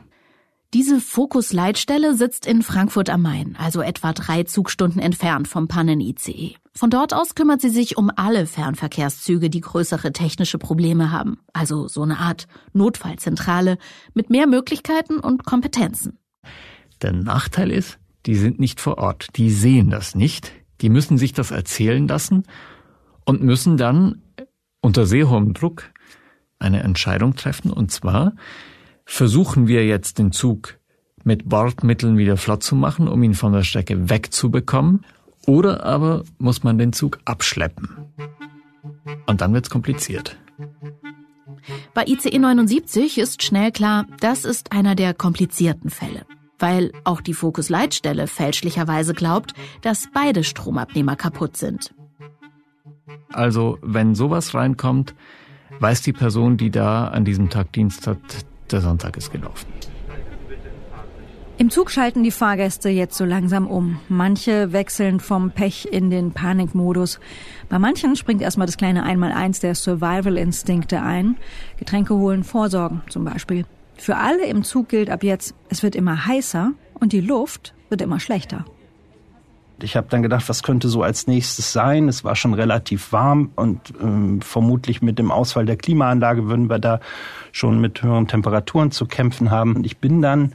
Diese 0.74 1.00
Fokus-Leitstelle 1.00 2.16
sitzt 2.16 2.46
in 2.46 2.62
Frankfurt 2.62 3.10
am 3.10 3.22
Main, 3.22 3.56
also 3.58 3.82
etwa 3.82 4.12
drei 4.12 4.44
Zugstunden 4.44 5.02
entfernt 5.02 5.48
vom 5.48 5.70
Pannen-ICE. 5.70 6.56
Von 6.74 6.90
dort 6.90 7.14
aus 7.14 7.36
kümmert 7.36 7.62
sie 7.62 7.70
sich 7.70 7.98
um 7.98 8.12
alle 8.14 8.46
Fernverkehrszüge, 8.46 9.50
die 9.50 9.62
größere 9.62 10.12
technische 10.12 10.58
Probleme 10.58 11.12
haben. 11.12 11.40
Also 11.54 11.88
so 11.88 12.04
eine 12.04 12.20
Art 12.20 12.48
Notfallzentrale 12.74 13.78
mit 14.14 14.30
mehr 14.30 14.46
Möglichkeiten 14.46 15.20
und 15.20 15.46
Kompetenzen. 15.46 16.20
Der 17.02 17.14
Nachteil 17.14 17.72
ist, 17.72 17.98
die 18.26 18.36
sind 18.36 18.60
nicht 18.60 18.82
vor 18.82 18.98
Ort. 18.98 19.30
Die 19.38 19.50
sehen 19.52 19.90
das 19.90 20.16
nicht. 20.16 20.52
Die 20.82 20.90
müssen 20.90 21.18
sich 21.18 21.34
das 21.34 21.52
erzählen 21.52 22.08
lassen 22.08 22.44
und 23.26 23.42
müssen 23.42 23.78
dann 23.78 24.22
unter 24.82 25.06
sehr 25.06 25.30
hohem 25.30 25.54
Druck 25.54 25.92
eine 26.60 26.82
Entscheidung 26.84 27.36
treffen. 27.36 27.72
Und 27.72 27.92
zwar 27.92 28.34
versuchen 29.06 29.68
wir 29.68 29.86
jetzt 29.86 30.20
den 30.20 30.32
Zug 30.32 30.78
mit 31.24 31.50
Bordmitteln 31.50 32.18
wieder 32.18 32.38
flott 32.38 32.64
zu 32.64 32.76
machen, 32.76 33.08
um 33.08 33.22
ihn 33.24 33.34
von 33.34 33.54
der 33.54 33.64
Strecke 33.64 34.10
wegzubekommen. 34.10 35.06
Oder 35.46 35.84
aber 35.84 36.24
muss 36.38 36.64
man 36.64 36.78
den 36.78 36.94
Zug 36.94 37.20
abschleppen. 37.26 37.90
Und 39.26 39.42
dann 39.42 39.54
wird's 39.54 39.70
kompliziert. 39.70 40.38
Bei 41.94 42.06
ICE 42.06 42.38
79 42.38 43.18
ist 43.18 43.44
schnell 43.44 43.72
klar, 43.72 44.06
das 44.20 44.46
ist 44.46 44.72
einer 44.72 44.96
der 44.96 45.14
komplizierten 45.14 45.90
Fälle 45.90 46.26
weil 46.60 46.92
auch 47.04 47.22
die 47.22 47.34
Fokus-Leitstelle 47.34 48.28
fälschlicherweise 48.28 49.14
glaubt, 49.14 49.54
dass 49.82 50.08
beide 50.14 50.44
Stromabnehmer 50.44 51.16
kaputt 51.16 51.58
sind. 51.58 51.94
Also, 53.32 53.78
wenn 53.82 54.16
sowas 54.16 54.54
reinkommt, 54.54 55.14
weiß 55.80 56.02
die 56.02 56.14
Person, 56.14 56.58
die 56.58 56.72
da 56.72 57.08
an 57.08 57.26
diesem 57.26 57.50
Tag 57.50 57.72
Dienst 57.74 58.08
hat, 58.08 58.18
der 58.72 58.82
Sonntag 58.82 59.18
ist 59.18 59.32
gelaufen. 59.32 59.68
Im 61.60 61.72
Zug 61.72 61.90
schalten 61.90 62.24
die 62.24 62.30
Fahrgäste 62.30 62.90
jetzt 62.90 63.18
so 63.18 63.26
langsam 63.26 63.66
um. 63.66 64.00
Manche 64.10 64.74
wechseln 64.74 65.20
vom 65.20 65.50
Pech 65.50 65.88
in 65.92 66.12
den 66.12 66.32
Panikmodus. 66.32 67.20
Bei 67.68 67.80
manchen 67.80 68.16
springt 68.16 68.44
erstmal 68.44 68.68
das 68.68 68.78
kleine 68.78 69.02
Einmaleins 69.02 69.60
der 69.60 69.74
Survival-Instinkte 69.74 71.02
ein. 71.02 71.36
Getränke 71.78 72.14
holen, 72.14 72.44
vorsorgen 72.44 73.02
zum 73.10 73.24
Beispiel. 73.24 73.66
Für 73.98 74.18
alle 74.18 74.46
im 74.46 74.64
Zug 74.64 74.90
gilt 74.90 75.10
ab 75.10 75.24
jetzt, 75.24 75.56
es 75.70 75.84
wird 75.84 75.96
immer 75.96 76.26
heißer 76.26 76.72
und 76.94 77.14
die 77.14 77.22
Luft 77.22 77.74
wird 77.90 78.02
immer 78.02 78.20
schlechter. 78.20 78.66
Ich 79.82 79.96
habe 79.96 80.08
dann 80.10 80.24
gedacht, 80.24 80.50
was 80.50 80.64
könnte 80.64 80.90
so 80.90 81.04
als 81.04 81.28
nächstes 81.28 81.72
sein? 81.72 82.08
Es 82.08 82.24
war 82.24 82.36
schon 82.36 82.56
relativ 82.56 83.12
warm 83.12 83.52
und 83.56 83.94
ähm, 84.02 84.42
vermutlich 84.42 85.04
mit 85.04 85.20
dem 85.20 85.30
Ausfall 85.30 85.66
der 85.66 85.78
Klimaanlage 85.78 86.48
würden 86.48 86.68
wir 86.70 86.80
da 86.80 87.00
schon 87.52 87.80
mit 87.80 88.02
höheren 88.02 88.28
Temperaturen 88.28 88.90
zu 88.92 89.06
kämpfen 89.06 89.52
haben. 89.52 89.76
Und 89.76 89.86
ich 89.86 89.98
bin 89.98 90.22
dann 90.24 90.54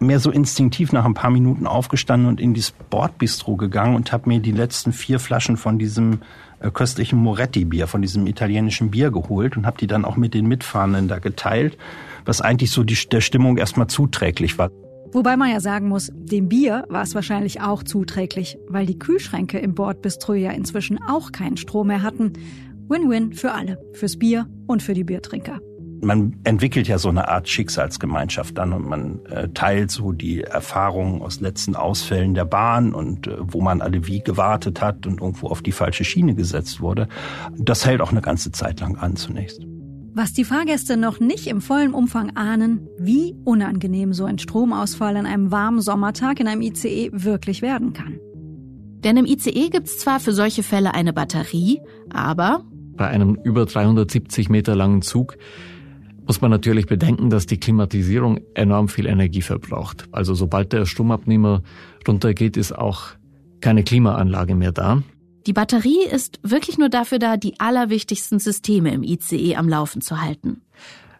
mehr 0.00 0.18
so 0.18 0.32
instinktiv 0.32 0.92
nach 0.92 1.04
ein 1.04 1.14
paar 1.14 1.30
Minuten 1.30 1.68
aufgestanden 1.68 2.28
und 2.28 2.40
in 2.40 2.52
dieses 2.52 2.72
Bordbistro 2.72 3.54
gegangen 3.56 3.94
und 3.94 4.10
habe 4.12 4.28
mir 4.28 4.40
die 4.40 4.52
letzten 4.52 4.92
vier 4.92 5.20
Flaschen 5.20 5.56
von 5.56 5.78
diesem 5.78 6.20
äh, 6.58 6.70
köstlichen 6.70 7.18
Moretti-Bier, 7.20 7.86
von 7.86 8.02
diesem 8.02 8.26
italienischen 8.26 8.90
Bier 8.90 9.12
geholt 9.12 9.56
und 9.56 9.66
habe 9.66 9.78
die 9.78 9.86
dann 9.86 10.04
auch 10.04 10.16
mit 10.16 10.34
den 10.34 10.46
Mitfahrenden 10.46 11.06
da 11.06 11.20
geteilt 11.20 11.78
was 12.24 12.40
eigentlich 12.40 12.70
so 12.70 12.82
die, 12.82 12.96
der 13.10 13.20
Stimmung 13.20 13.56
erstmal 13.56 13.86
zuträglich 13.86 14.58
war. 14.58 14.70
Wobei 15.14 15.36
man 15.36 15.50
ja 15.50 15.60
sagen 15.60 15.88
muss, 15.88 16.10
dem 16.12 16.48
Bier 16.48 16.86
war 16.88 17.02
es 17.02 17.14
wahrscheinlich 17.14 17.60
auch 17.60 17.84
zuträglich, 17.84 18.58
weil 18.68 18.84
die 18.84 18.98
Kühlschränke 18.98 19.60
im 19.60 19.74
Bordbistro 19.74 20.34
ja 20.34 20.50
inzwischen 20.50 21.00
auch 21.00 21.30
keinen 21.30 21.56
Strom 21.56 21.86
mehr 21.86 22.02
hatten. 22.02 22.32
Win-win 22.88 23.32
für 23.32 23.52
alle, 23.52 23.78
fürs 23.92 24.18
Bier 24.18 24.48
und 24.66 24.82
für 24.82 24.92
die 24.92 25.04
Biertrinker. 25.04 25.60
Man 26.02 26.36
entwickelt 26.42 26.88
ja 26.88 26.98
so 26.98 27.08
eine 27.08 27.28
Art 27.28 27.48
Schicksalsgemeinschaft 27.48 28.58
dann 28.58 28.72
und 28.72 28.86
man 28.86 29.24
äh, 29.26 29.48
teilt 29.50 29.92
so 29.92 30.10
die 30.10 30.42
Erfahrungen 30.42 31.22
aus 31.22 31.40
letzten 31.40 31.76
Ausfällen 31.76 32.34
der 32.34 32.44
Bahn 32.44 32.92
und 32.92 33.28
äh, 33.28 33.36
wo 33.38 33.60
man 33.60 33.80
alle 33.80 34.08
wie 34.08 34.20
gewartet 34.20 34.82
hat 34.82 35.06
und 35.06 35.20
irgendwo 35.20 35.46
auf 35.46 35.62
die 35.62 35.72
falsche 35.72 36.04
Schiene 36.04 36.34
gesetzt 36.34 36.80
wurde. 36.80 37.08
Das 37.56 37.86
hält 37.86 38.00
auch 38.00 38.10
eine 38.10 38.20
ganze 38.20 38.50
Zeit 38.50 38.80
lang 38.80 38.96
an 38.96 39.14
zunächst. 39.14 39.64
Was 40.16 40.32
die 40.32 40.44
Fahrgäste 40.44 40.96
noch 40.96 41.18
nicht 41.18 41.48
im 41.48 41.60
vollen 41.60 41.92
Umfang 41.92 42.36
ahnen, 42.36 42.86
wie 42.98 43.34
unangenehm 43.44 44.12
so 44.12 44.24
ein 44.24 44.38
Stromausfall 44.38 45.16
an 45.16 45.26
einem 45.26 45.50
warmen 45.50 45.80
Sommertag 45.80 46.38
in 46.38 46.46
einem 46.46 46.62
ICE 46.62 47.10
wirklich 47.12 47.62
werden 47.62 47.94
kann. 47.94 48.20
Denn 49.02 49.16
im 49.16 49.26
ICE 49.26 49.70
gibt's 49.70 49.98
zwar 49.98 50.20
für 50.20 50.32
solche 50.32 50.62
Fälle 50.62 50.94
eine 50.94 51.12
Batterie, 51.12 51.80
aber 52.10 52.64
bei 52.96 53.08
einem 53.08 53.36
über 53.42 53.66
370 53.66 54.48
Meter 54.50 54.76
langen 54.76 55.02
Zug 55.02 55.36
muss 56.28 56.40
man 56.40 56.52
natürlich 56.52 56.86
bedenken, 56.86 57.28
dass 57.28 57.46
die 57.46 57.58
Klimatisierung 57.58 58.38
enorm 58.54 58.86
viel 58.86 59.06
Energie 59.06 59.42
verbraucht. 59.42 60.06
Also 60.12 60.34
sobald 60.34 60.72
der 60.72 60.86
Stromabnehmer 60.86 61.64
runtergeht, 62.06 62.56
ist 62.56 62.70
auch 62.70 63.08
keine 63.60 63.82
Klimaanlage 63.82 64.54
mehr 64.54 64.70
da. 64.70 65.02
Die 65.46 65.52
Batterie 65.52 66.04
ist 66.10 66.40
wirklich 66.42 66.78
nur 66.78 66.88
dafür 66.88 67.18
da, 67.18 67.36
die 67.36 67.60
allerwichtigsten 67.60 68.38
Systeme 68.38 68.92
im 68.92 69.02
ICE 69.02 69.56
am 69.56 69.68
Laufen 69.68 70.00
zu 70.00 70.20
halten. 70.20 70.62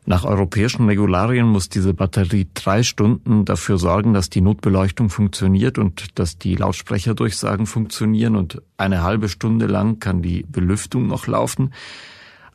Nach 0.06 0.24
europäischen 0.24 0.86
Regularien 0.86 1.46
muss 1.46 1.70
diese 1.70 1.94
Batterie 1.94 2.46
drei 2.52 2.82
Stunden 2.82 3.46
dafür 3.46 3.78
sorgen, 3.78 4.12
dass 4.12 4.28
die 4.28 4.42
Notbeleuchtung 4.42 5.08
funktioniert 5.08 5.78
und 5.78 6.18
dass 6.18 6.36
die 6.36 6.56
Lautsprecherdurchsagen 6.56 7.66
funktionieren 7.66 8.36
und 8.36 8.60
eine 8.76 9.02
halbe 9.02 9.30
Stunde 9.30 9.66
lang 9.66 10.00
kann 10.00 10.20
die 10.20 10.44
Belüftung 10.46 11.06
noch 11.06 11.26
laufen. 11.26 11.72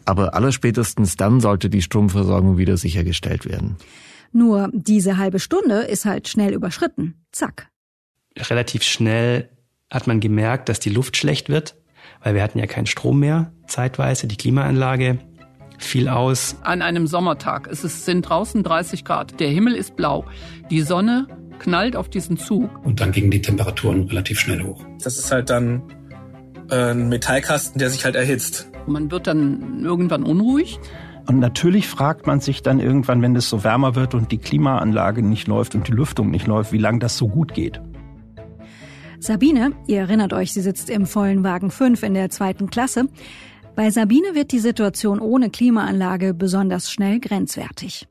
Aber 0.06 0.36
allerspätestens 0.36 1.16
dann 1.16 1.40
sollte 1.40 1.72
die 1.72 1.82
Stromversorgung 1.82 2.60
wieder 2.60 2.78
sichergestellt 2.78 3.46
werden. 3.46 3.78
Nur 4.32 4.70
diese 4.72 5.18
halbe 5.18 5.40
Stunde 5.40 5.82
ist 5.82 6.06
halt 6.06 6.28
schnell 6.28 6.54
überschritten. 6.54 7.16
Zack. 7.32 7.70
Relativ 8.38 8.84
schnell 8.84 9.50
hat 9.90 10.08
man 10.08 10.20
gemerkt, 10.20 10.70
dass 10.70 10.80
die 10.80 10.90
Luft 10.90 11.18
schlecht 11.18 11.50
wird, 11.50 11.76
weil 12.24 12.36
wir 12.36 12.44
hatten 12.44 12.60
ja 12.60 12.68
keinen 12.68 12.86
Strom 12.86 13.20
mehr 13.20 13.52
zeitweise, 13.68 14.28
die 14.28 14.38
Klimaanlage 14.38 15.20
fiel 15.78 16.10
aus. 16.10 16.58
An 16.62 16.82
einem 16.82 17.08
Sommertag, 17.08 17.68
es 17.68 17.82
sind 17.82 18.24
draußen 18.24 18.64
30 18.64 19.06
Grad, 19.06 19.40
der 19.40 19.50
Himmel 19.50 19.76
ist 19.76 19.96
blau, 19.96 20.26
die 20.70 20.82
Sonne 20.82 21.28
knallt 21.60 21.96
auf 21.96 22.10
diesen 22.10 22.38
Zug. 22.38 22.70
Und 22.86 23.00
dann 23.00 23.12
gingen 23.12 23.32
die 23.32 23.42
Temperaturen 23.42 24.08
relativ 24.08 24.40
schnell 24.40 24.64
hoch. 24.64 24.84
Das 25.04 25.18
ist 25.18 25.32
halt 25.32 25.50
dann 25.50 25.84
äh, 26.70 26.92
ein 26.92 27.10
Metallkasten, 27.10 27.80
der 27.80 27.90
sich 27.90 28.06
halt 28.06 28.16
erhitzt. 28.16 28.70
Man 28.88 29.12
wird 29.12 29.28
dann 29.28 29.84
irgendwann 29.84 30.24
unruhig. 30.24 30.80
Und 31.28 31.40
natürlich 31.40 31.88
fragt 31.88 32.26
man 32.26 32.40
sich 32.40 32.64
dann 32.64 32.80
irgendwann, 32.80 33.22
wenn 33.22 33.36
es 33.36 33.50
so 33.50 33.64
wärmer 33.64 33.96
wird 33.96 34.16
und 34.16 34.32
die 34.32 34.40
Klimaanlage 34.40 35.22
nicht 35.22 35.48
läuft 35.48 35.76
und 35.76 35.88
die 35.88 35.92
Lüftung 35.92 36.32
nicht 36.32 36.48
läuft, 36.48 36.72
wie 36.72 36.80
lange 36.80 37.00
das 37.00 37.18
so 37.18 37.28
gut 37.28 37.54
geht. 37.54 37.82
Sabine, 39.22 39.74
ihr 39.86 40.00
erinnert 40.00 40.32
euch, 40.32 40.54
sie 40.54 40.62
sitzt 40.62 40.90
im 40.90 41.06
vollen 41.06 41.44
Wagen 41.44 41.72
5 41.72 42.04
in 42.04 42.14
der 42.14 42.30
zweiten 42.30 42.70
Klasse. 42.70 43.10
Bei 43.76 43.92
Sabine 43.92 44.34
wird 44.34 44.54
die 44.54 44.60
Situation 44.60 45.20
ohne 45.20 45.50
Klimaanlage 45.50 46.34
besonders 46.34 46.90
schnell 46.90 47.20
grenzwertig. 47.20 48.08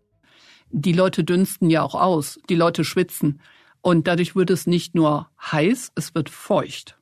Die 0.70 0.92
Leute 0.92 1.24
dünsten 1.24 1.70
ja 1.70 1.82
auch 1.82 1.94
aus, 1.94 2.38
die 2.50 2.54
Leute 2.54 2.84
schwitzen. 2.84 3.40
Und 3.80 4.06
dadurch 4.06 4.36
wird 4.36 4.50
es 4.50 4.66
nicht 4.66 4.94
nur 4.94 5.30
heiß, 5.40 5.92
es 5.94 6.14
wird 6.14 6.28
feucht. 6.28 6.98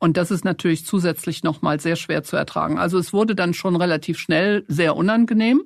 Und 0.00 0.16
das 0.16 0.32
ist 0.32 0.44
natürlich 0.44 0.84
zusätzlich 0.84 1.44
nochmal 1.44 1.78
sehr 1.78 1.94
schwer 1.94 2.24
zu 2.24 2.36
ertragen. 2.36 2.76
Also 2.76 2.98
es 2.98 3.12
wurde 3.12 3.36
dann 3.36 3.54
schon 3.54 3.76
relativ 3.76 4.18
schnell 4.18 4.64
sehr 4.66 4.96
unangenehm. 4.96 5.62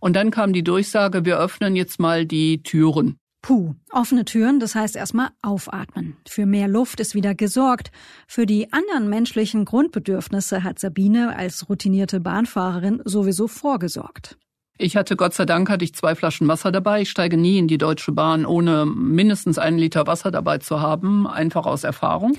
Und 0.00 0.16
dann 0.16 0.32
kam 0.32 0.52
die 0.52 0.64
Durchsage, 0.64 1.24
wir 1.24 1.38
öffnen 1.38 1.76
jetzt 1.76 2.00
mal 2.00 2.26
die 2.26 2.64
Türen. 2.64 3.19
Puh, 3.42 3.74
offene 3.90 4.26
Türen, 4.26 4.60
das 4.60 4.74
heißt 4.74 4.96
erstmal 4.96 5.30
aufatmen. 5.40 6.16
Für 6.28 6.44
mehr 6.44 6.68
Luft 6.68 7.00
ist 7.00 7.14
wieder 7.14 7.34
gesorgt. 7.34 7.90
Für 8.26 8.44
die 8.44 8.72
anderen 8.72 9.08
menschlichen 9.08 9.64
Grundbedürfnisse 9.64 10.62
hat 10.62 10.78
Sabine 10.78 11.34
als 11.34 11.68
routinierte 11.68 12.20
Bahnfahrerin 12.20 13.00
sowieso 13.04 13.48
vorgesorgt. 13.48 14.36
Ich 14.76 14.96
hatte 14.96 15.16
Gott 15.16 15.34
sei 15.34 15.44
Dank 15.44 15.68
hatte 15.68 15.84
ich 15.84 15.94
zwei 15.94 16.14
Flaschen 16.14 16.48
Wasser 16.48 16.72
dabei. 16.72 17.02
Ich 17.02 17.10
steige 17.10 17.36
nie 17.36 17.58
in 17.58 17.68
die 17.68 17.76
Deutsche 17.76 18.12
Bahn, 18.12 18.46
ohne 18.46 18.86
mindestens 18.86 19.58
einen 19.58 19.78
Liter 19.78 20.06
Wasser 20.06 20.30
dabei 20.30 20.58
zu 20.58 20.80
haben, 20.80 21.26
einfach 21.26 21.66
aus 21.66 21.84
Erfahrung. 21.84 22.38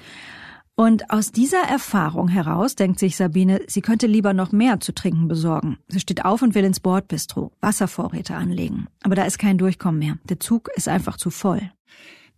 Und 0.82 1.12
aus 1.12 1.32
dieser 1.32 1.62
Erfahrung 1.62 2.28
heraus 2.28 2.74
denkt 2.74 2.98
sich 2.98 3.16
Sabine, 3.16 3.62
sie 3.68 3.82
könnte 3.82 4.08
lieber 4.08 4.34
noch 4.34 4.52
mehr 4.52 4.80
zu 4.80 4.96
trinken 4.96 5.28
besorgen. 5.28 5.78
Sie 5.88 6.00
steht 6.00 6.26
auf 6.26 6.42
und 6.42 6.56
will 6.56 6.64
ins 6.64 6.80
Bordbistro 6.80 7.52
Wasservorräte 7.62 8.34
anlegen. 8.34 8.88
Aber 9.04 9.14
da 9.14 9.26
ist 9.26 9.38
kein 9.38 9.60
Durchkommen 9.60 10.00
mehr. 10.00 10.18
Der 10.28 10.40
Zug 10.40 10.72
ist 10.76 10.88
einfach 10.88 11.18
zu 11.18 11.30
voll. 11.30 11.62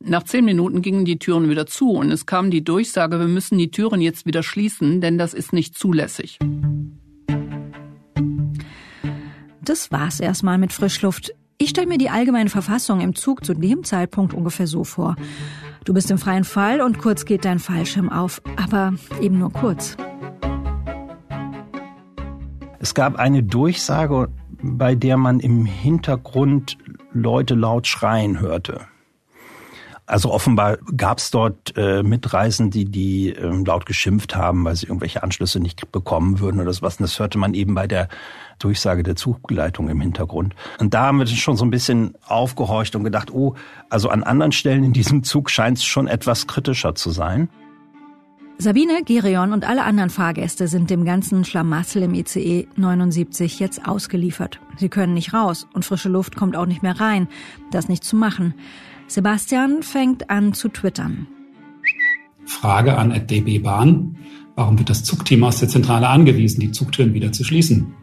Nach 0.02 0.24
zehn 0.24 0.44
Minuten 0.44 0.82
gingen 0.82 1.06
die 1.06 1.20
Türen 1.20 1.50
wieder 1.50 1.68
zu 1.68 1.92
und 1.92 2.12
es 2.12 2.26
kam 2.26 2.52
die 2.52 2.66
Durchsage, 2.66 3.18
wir 3.18 3.30
müssen 3.30 3.58
die 3.58 3.72
Türen 3.72 4.02
jetzt 4.02 4.26
wieder 4.26 4.44
schließen, 4.44 5.00
denn 5.00 5.18
das 5.18 5.34
ist 5.34 5.54
nicht 5.54 5.78
zulässig. 5.78 6.38
Das 9.62 9.90
war's 9.90 10.20
erstmal 10.20 10.58
mit 10.58 10.74
Frischluft. 10.74 11.34
Ich 11.58 11.70
stelle 11.70 11.88
mir 11.88 11.98
die 11.98 12.10
allgemeine 12.10 12.50
Verfassung 12.50 13.00
im 13.00 13.16
Zug 13.16 13.46
zu 13.46 13.54
dem 13.54 13.86
Zeitpunkt 13.86 14.34
ungefähr 14.34 14.68
so 14.68 14.84
vor. 14.84 15.16
Du 15.86 15.94
bist 15.94 16.10
im 16.12 16.18
freien 16.18 16.46
Fall 16.46 16.82
und 16.82 16.98
kurz 16.98 17.26
geht 17.26 17.44
dein 17.44 17.60
Fallschirm 17.60 18.10
auf, 18.10 18.42
aber 18.56 18.94
eben 19.22 19.40
nur 19.40 19.52
kurz. 19.52 19.98
Es 22.80 22.94
gab 22.94 23.16
eine 23.16 23.44
Durchsage, 23.44 24.30
bei 24.62 24.96
der 24.96 25.18
man 25.18 25.40
im 25.40 25.66
Hintergrund 25.66 26.78
Leute 27.12 27.56
laut 27.56 27.88
schreien 27.88 28.40
hörte. 28.40 28.82
Also 30.14 30.32
offenbar 30.32 30.78
gab 30.96 31.18
es 31.18 31.32
dort 31.32 31.76
äh, 31.76 32.04
Mitreisende, 32.04 32.86
die 32.86 33.30
ähm, 33.30 33.66
laut 33.66 33.88
geschimpft 33.88 34.36
haben, 34.36 34.64
weil 34.64 34.76
sie 34.76 34.86
irgendwelche 34.86 35.24
Anschlüsse 35.24 35.60
nicht 35.60 35.92
bekommen 35.92 36.40
würden 36.40 36.62
oder 36.62 36.72
sowas. 36.72 37.00
Und 37.00 37.06
das 37.06 37.18
hörte 37.18 37.40
man 37.40 37.56
eben 37.56 37.74
bei 37.74 37.88
der 37.88 38.10
Durchsage 38.60 39.02
der 39.02 39.16
Zugbegleitung 39.16 39.90
im 39.90 40.00
Hintergrund. 40.00 40.54
Und 40.78 40.94
da 40.94 41.08
haben 41.08 41.18
wir 41.18 41.26
schon 41.26 41.58
so 41.58 41.66
ein 41.66 41.72
bisschen 41.72 42.14
aufgehorcht 42.28 42.96
und 42.96 43.04
gedacht, 43.04 43.32
oh, 43.32 43.56
also 43.90 44.10
an 44.10 44.22
anderen 44.22 44.52
Stellen 44.52 44.84
in 44.84 44.94
diesem 44.94 45.24
Zug 45.24 45.50
scheint 45.50 45.80
es 45.80 45.84
schon 45.84 46.06
etwas 46.06 46.46
kritischer 46.46 46.94
zu 46.94 47.10
sein. 47.10 47.50
Sabine, 48.60 49.02
Gerion 49.04 49.52
und 49.52 49.68
alle 49.68 49.84
anderen 49.84 50.12
Fahrgäste 50.12 50.68
sind 50.68 50.92
dem 50.92 51.06
ganzen 51.06 51.44
Schlamassel 51.44 52.04
im 52.04 52.14
ICE 52.14 52.68
79 52.76 53.60
jetzt 53.60 53.88
ausgeliefert. 53.88 54.60
Sie 54.78 54.90
können 54.90 55.16
nicht 55.16 55.34
raus 55.34 55.68
und 55.74 55.86
frische 55.86 56.10
Luft 56.10 56.36
kommt 56.36 56.56
auch 56.56 56.68
nicht 56.68 56.84
mehr 56.84 57.00
rein. 57.00 57.28
Das 57.72 57.90
nicht 57.90 58.04
zu 58.04 58.16
machen. 58.16 58.54
Sebastian 59.08 59.84
fängt 59.84 60.30
an 60.30 60.54
zu 60.54 60.70
twittern. 60.70 61.28
Frage 62.46 62.98
an 62.98 63.28
DB 63.28 63.60
Bahn. 63.60 64.18
Warum 64.56 64.78
wird 64.78 64.90
das 64.90 65.04
Zugteam 65.04 65.44
aus 65.44 65.60
der 65.60 65.70
Zentrale 65.70 66.08
angewiesen, 66.10 66.60
die 66.60 66.72
Zugtüren 66.72 67.14
wieder 67.14 67.32
zu 67.32 67.44
schließen? 67.44 67.94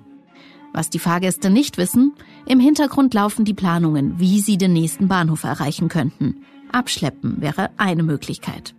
Was 0.72 0.90
die 0.90 0.98
Fahrgäste 0.98 1.50
nicht 1.50 1.78
wissen, 1.78 2.12
im 2.46 2.60
Hintergrund 2.60 3.14
laufen 3.14 3.44
die 3.44 3.54
Planungen, 3.54 4.18
wie 4.18 4.40
sie 4.40 4.56
den 4.56 4.72
nächsten 4.72 5.08
Bahnhof 5.08 5.44
erreichen 5.44 5.88
könnten. 5.88 6.42
Abschleppen 6.72 7.40
wäre 7.40 7.70
eine 7.76 8.02
Möglichkeit. 8.02 8.74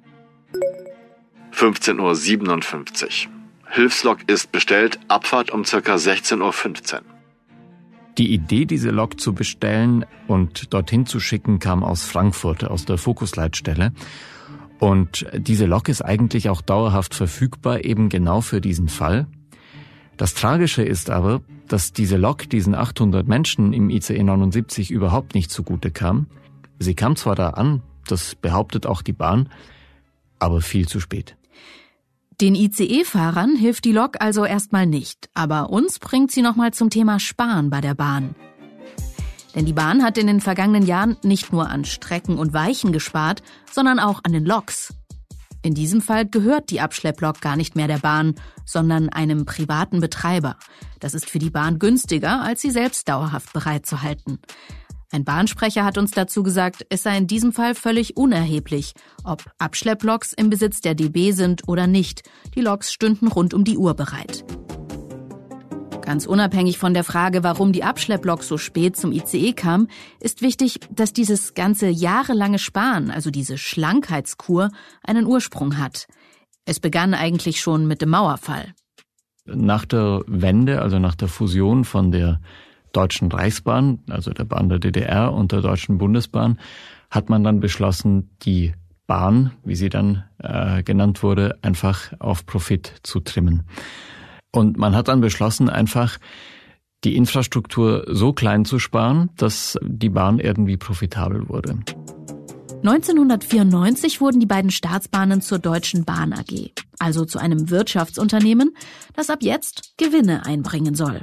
15.57 1.53 3.27
Uhr. 3.27 3.33
Hilfslok 3.67 4.19
ist 4.27 4.51
bestellt, 4.51 4.99
Abfahrt 5.07 5.51
um 5.51 5.63
circa 5.63 5.95
16.15 5.95 6.39
Uhr. 6.95 7.01
Die 8.17 8.33
Idee, 8.33 8.65
diese 8.65 8.91
Lok 8.91 9.19
zu 9.19 9.33
bestellen 9.33 10.05
und 10.27 10.73
dorthin 10.73 11.05
zu 11.05 11.19
schicken, 11.19 11.59
kam 11.59 11.83
aus 11.83 12.03
Frankfurt, 12.03 12.65
aus 12.65 12.85
der 12.85 12.97
Fokusleitstelle. 12.97 13.93
Und 14.79 15.25
diese 15.33 15.65
Lok 15.65 15.89
ist 15.89 16.01
eigentlich 16.01 16.49
auch 16.49 16.61
dauerhaft 16.61 17.13
verfügbar, 17.13 17.85
eben 17.85 18.09
genau 18.09 18.41
für 18.41 18.61
diesen 18.61 18.89
Fall. 18.89 19.27
Das 20.17 20.33
Tragische 20.33 20.83
ist 20.83 21.09
aber, 21.09 21.41
dass 21.67 21.93
diese 21.93 22.17
Lok 22.17 22.49
diesen 22.49 22.75
800 22.75 23.27
Menschen 23.27 23.73
im 23.73 23.89
ICE 23.89 24.21
79 24.21 24.91
überhaupt 24.91 25.35
nicht 25.35 25.49
zugute 25.51 25.89
kam. 25.89 26.27
Sie 26.79 26.95
kam 26.95 27.15
zwar 27.15 27.35
da 27.35 27.51
an, 27.51 27.81
das 28.07 28.35
behauptet 28.35 28.85
auch 28.85 29.01
die 29.01 29.13
Bahn, 29.13 29.49
aber 30.37 30.61
viel 30.61 30.87
zu 30.87 30.99
spät. 30.99 31.37
Den 32.41 32.55
ICE-Fahrern 32.55 33.55
hilft 33.55 33.85
die 33.85 33.91
Lok 33.91 34.19
also 34.19 34.45
erstmal 34.45 34.87
nicht, 34.87 35.29
aber 35.35 35.69
uns 35.69 35.99
bringt 35.99 36.31
sie 36.31 36.41
nochmal 36.41 36.73
zum 36.73 36.89
Thema 36.89 37.19
Sparen 37.19 37.69
bei 37.69 37.81
der 37.81 37.93
Bahn. 37.93 38.33
Denn 39.53 39.67
die 39.67 39.73
Bahn 39.73 40.03
hat 40.03 40.17
in 40.17 40.25
den 40.25 40.41
vergangenen 40.41 40.87
Jahren 40.87 41.17
nicht 41.21 41.53
nur 41.53 41.69
an 41.69 41.85
Strecken 41.85 42.39
und 42.39 42.51
Weichen 42.51 42.91
gespart, 42.91 43.43
sondern 43.71 43.99
auch 43.99 44.21
an 44.23 44.33
den 44.33 44.43
Loks. 44.43 44.95
In 45.61 45.75
diesem 45.75 46.01
Fall 46.01 46.25
gehört 46.25 46.71
die 46.71 46.81
Abschlepplok 46.81 47.41
gar 47.41 47.55
nicht 47.55 47.75
mehr 47.75 47.87
der 47.87 47.99
Bahn, 47.99 48.33
sondern 48.65 49.09
einem 49.09 49.45
privaten 49.45 49.99
Betreiber. 49.99 50.57
Das 50.99 51.13
ist 51.13 51.29
für 51.29 51.37
die 51.37 51.51
Bahn 51.51 51.77
günstiger, 51.77 52.41
als 52.41 52.61
sie 52.61 52.71
selbst 52.71 53.07
dauerhaft 53.07 53.53
bereitzuhalten. 53.53 54.39
Ein 55.13 55.25
Bahnsprecher 55.25 55.83
hat 55.83 55.97
uns 55.97 56.11
dazu 56.11 56.41
gesagt, 56.41 56.85
es 56.89 57.03
sei 57.03 57.17
in 57.17 57.27
diesem 57.27 57.51
Fall 57.51 57.75
völlig 57.75 58.15
unerheblich, 58.15 58.93
ob 59.25 59.43
Abschlepploks 59.57 60.31
im 60.31 60.49
Besitz 60.49 60.79
der 60.79 60.95
DB 60.95 61.33
sind 61.33 61.67
oder 61.67 61.85
nicht. 61.85 62.23
Die 62.55 62.61
Loks 62.61 62.93
stünden 62.93 63.27
rund 63.27 63.53
um 63.53 63.65
die 63.65 63.77
Uhr 63.77 63.93
bereit. 63.93 64.45
Ganz 66.01 66.25
unabhängig 66.25 66.77
von 66.77 66.93
der 66.93 67.03
Frage, 67.03 67.43
warum 67.43 67.73
die 67.73 67.83
Abschlepplok 67.83 68.41
so 68.41 68.57
spät 68.57 68.95
zum 68.95 69.11
ICE 69.11 69.51
kam, 69.51 69.89
ist 70.21 70.41
wichtig, 70.41 70.79
dass 70.89 71.11
dieses 71.11 71.55
ganze 71.55 71.89
jahrelange 71.89 72.57
Sparen, 72.57 73.11
also 73.11 73.31
diese 73.31 73.57
Schlankheitskur, 73.57 74.71
einen 75.03 75.25
Ursprung 75.25 75.77
hat. 75.77 76.07
Es 76.63 76.79
begann 76.79 77.13
eigentlich 77.13 77.59
schon 77.59 77.85
mit 77.85 78.01
dem 78.01 78.11
Mauerfall. 78.11 78.73
Nach 79.45 79.83
der 79.83 80.23
Wende, 80.25 80.81
also 80.81 80.99
nach 80.99 81.15
der 81.15 81.27
Fusion 81.27 81.83
von 81.83 82.13
der 82.13 82.39
Deutschen 82.91 83.31
Reichsbahn, 83.31 83.99
also 84.09 84.31
der 84.31 84.45
Bahn 84.45 84.69
der 84.69 84.79
DDR 84.79 85.33
und 85.33 85.51
der 85.51 85.61
Deutschen 85.61 85.97
Bundesbahn, 85.97 86.59
hat 87.09 87.29
man 87.29 87.43
dann 87.43 87.59
beschlossen, 87.59 88.29
die 88.41 88.73
Bahn, 89.07 89.51
wie 89.65 89.75
sie 89.75 89.89
dann 89.89 90.23
äh, 90.37 90.83
genannt 90.83 91.21
wurde, 91.23 91.57
einfach 91.61 92.13
auf 92.19 92.45
Profit 92.45 92.93
zu 93.03 93.19
trimmen. 93.19 93.63
Und 94.51 94.77
man 94.77 94.95
hat 94.95 95.07
dann 95.07 95.21
beschlossen, 95.21 95.69
einfach 95.69 96.17
die 97.03 97.15
Infrastruktur 97.15 98.05
so 98.07 98.31
klein 98.31 98.63
zu 98.63 98.79
sparen, 98.79 99.29
dass 99.35 99.77
die 99.81 100.09
Bahn 100.09 100.39
irgendwie 100.39 100.77
profitabel 100.77 101.49
wurde. 101.49 101.79
1994 102.83 104.21
wurden 104.21 104.39
die 104.39 104.45
beiden 104.45 104.71
Staatsbahnen 104.71 105.41
zur 105.41 105.59
Deutschen 105.59 106.03
Bahn 106.03 106.33
AG, 106.33 106.71
also 106.97 107.25
zu 107.25 107.37
einem 107.37 107.69
Wirtschaftsunternehmen, 107.69 108.75
das 109.13 109.29
ab 109.29 109.39
jetzt 109.41 109.93
Gewinne 109.97 110.45
einbringen 110.45 110.95
soll. 110.95 111.21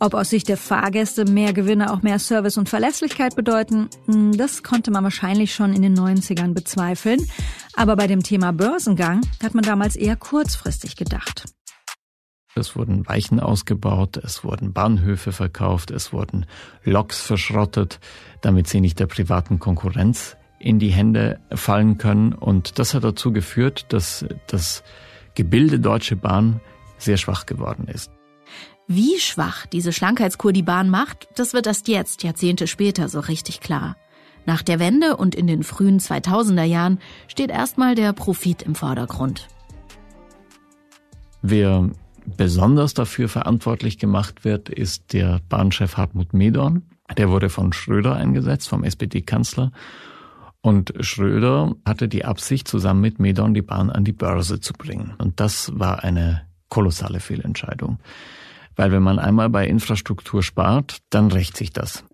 Ob 0.00 0.14
aus 0.14 0.30
Sicht 0.30 0.48
der 0.48 0.56
Fahrgäste 0.56 1.24
mehr 1.24 1.52
Gewinne 1.52 1.92
auch 1.92 2.02
mehr 2.02 2.18
Service 2.20 2.56
und 2.56 2.68
Verlässlichkeit 2.68 3.34
bedeuten, 3.34 3.88
hm, 4.06 4.36
das 4.36 4.62
konnte 4.62 4.90
man 4.90 5.02
wahrscheinlich 5.02 5.54
schon 5.54 5.72
in 5.72 5.82
den 5.82 5.98
90ern 5.98 6.54
bezweifeln. 6.54 7.20
Aber 7.74 7.96
bei 7.96 8.06
dem 8.06 8.22
Thema 8.22 8.52
Börsengang 8.52 9.22
hat 9.42 9.54
man 9.54 9.64
damals 9.64 9.96
eher 9.96 10.16
kurzfristig 10.16 10.96
gedacht. 10.96 11.44
Es 12.54 12.76
wurden 12.76 13.06
Weichen 13.08 13.40
ausgebaut, 13.40 14.16
es 14.16 14.42
wurden 14.42 14.72
Bahnhöfe 14.72 15.32
verkauft, 15.32 15.90
es 15.90 16.12
wurden 16.12 16.46
Loks 16.82 17.20
verschrottet, 17.20 18.00
damit 18.40 18.68
sie 18.68 18.80
nicht 18.80 18.98
der 18.98 19.06
privaten 19.06 19.58
Konkurrenz 19.58 20.36
in 20.58 20.78
die 20.78 20.90
Hände 20.90 21.40
fallen 21.52 21.98
können. 21.98 22.32
Und 22.32 22.78
das 22.78 22.94
hat 22.94 23.04
dazu 23.04 23.32
geführt, 23.32 23.86
dass 23.90 24.24
das 24.48 24.82
Gebilde 25.34 25.78
Deutsche 25.78 26.16
Bahn 26.16 26.60
sehr 26.98 27.16
schwach 27.16 27.46
geworden 27.46 27.86
ist. 27.86 28.10
Wie 28.90 29.20
schwach 29.20 29.66
diese 29.66 29.92
Schlankheitskur 29.92 30.54
die 30.54 30.62
Bahn 30.62 30.88
macht, 30.88 31.28
das 31.36 31.52
wird 31.52 31.66
erst 31.66 31.88
jetzt, 31.88 32.22
Jahrzehnte 32.22 32.66
später, 32.66 33.10
so 33.10 33.20
richtig 33.20 33.60
klar. 33.60 33.96
Nach 34.46 34.62
der 34.62 34.78
Wende 34.78 35.18
und 35.18 35.34
in 35.34 35.46
den 35.46 35.62
frühen 35.62 36.00
2000er 36.00 36.64
Jahren 36.64 36.98
steht 37.26 37.50
erstmal 37.50 37.94
der 37.94 38.14
Profit 38.14 38.62
im 38.62 38.74
Vordergrund. 38.74 39.46
Wer 41.42 41.90
besonders 42.24 42.94
dafür 42.94 43.28
verantwortlich 43.28 43.98
gemacht 43.98 44.46
wird, 44.46 44.70
ist 44.70 45.12
der 45.12 45.42
Bahnchef 45.50 45.98
Hartmut 45.98 46.32
Medorn. 46.32 46.82
Der 47.18 47.28
wurde 47.28 47.50
von 47.50 47.74
Schröder 47.74 48.16
eingesetzt, 48.16 48.70
vom 48.70 48.84
SPD-Kanzler. 48.84 49.70
Und 50.62 50.94
Schröder 51.00 51.74
hatte 51.84 52.08
die 52.08 52.24
Absicht, 52.24 52.68
zusammen 52.68 53.02
mit 53.02 53.18
Medorn 53.18 53.52
die 53.52 53.60
Bahn 53.60 53.90
an 53.90 54.04
die 54.04 54.12
Börse 54.12 54.60
zu 54.60 54.72
bringen. 54.72 55.14
Und 55.18 55.40
das 55.40 55.72
war 55.78 56.04
eine 56.04 56.40
kolossale 56.70 57.20
Fehlentscheidung. 57.20 57.98
Weil 58.78 58.92
wenn 58.92 59.02
man 59.02 59.18
einmal 59.18 59.50
bei 59.50 59.66
Infrastruktur 59.66 60.42
spart, 60.42 60.98
dann 61.10 61.32
rächt 61.32 61.56
sich 61.56 61.72
das. 61.72 62.04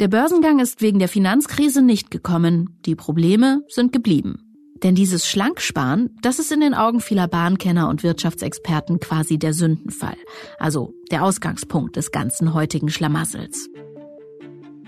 Der 0.00 0.08
Börsengang 0.08 0.58
ist 0.58 0.80
wegen 0.80 0.98
der 0.98 1.08
Finanzkrise 1.08 1.82
nicht 1.82 2.10
gekommen. 2.10 2.80
Die 2.86 2.96
Probleme 2.96 3.60
sind 3.68 3.92
geblieben. 3.92 4.38
Denn 4.82 4.94
dieses 4.94 5.28
Schlanksparen, 5.28 6.16
das 6.22 6.38
ist 6.38 6.50
in 6.50 6.60
den 6.60 6.72
Augen 6.74 7.00
vieler 7.00 7.28
Bahnkenner 7.28 7.90
und 7.90 8.02
Wirtschaftsexperten 8.02 9.00
quasi 9.00 9.38
der 9.38 9.52
Sündenfall. 9.52 10.16
Also 10.58 10.94
der 11.10 11.24
Ausgangspunkt 11.24 11.96
des 11.96 12.10
ganzen 12.10 12.54
heutigen 12.54 12.88
Schlamassels. 12.88 13.68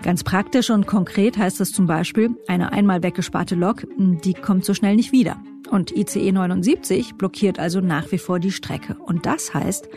Ganz 0.02 0.24
praktisch 0.24 0.70
und 0.70 0.86
konkret 0.86 1.36
heißt 1.36 1.60
es 1.60 1.72
zum 1.72 1.86
Beispiel, 1.86 2.30
eine 2.48 2.72
einmal 2.72 3.02
weggesparte 3.02 3.54
Lok, 3.54 3.86
die 3.98 4.34
kommt 4.34 4.64
so 4.64 4.72
schnell 4.72 4.96
nicht 4.96 5.12
wieder. 5.12 5.36
Und 5.70 5.96
ICE 5.96 6.32
79 6.32 7.14
blockiert 7.14 7.58
also 7.58 7.80
nach 7.80 8.12
wie 8.12 8.18
vor 8.18 8.38
die 8.38 8.52
Strecke. 8.52 8.96
Und 9.04 9.26
das 9.26 9.52
heißt, 9.54 9.88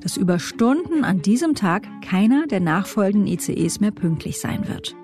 dass 0.00 0.16
über 0.16 0.38
Stunden 0.38 1.04
an 1.04 1.22
diesem 1.22 1.54
Tag 1.54 1.86
keiner 2.02 2.46
der 2.46 2.60
nachfolgenden 2.60 3.32
ICEs 3.32 3.80
mehr 3.80 3.90
pünktlich 3.90 4.38
sein 4.38 4.68
wird. 4.68 4.94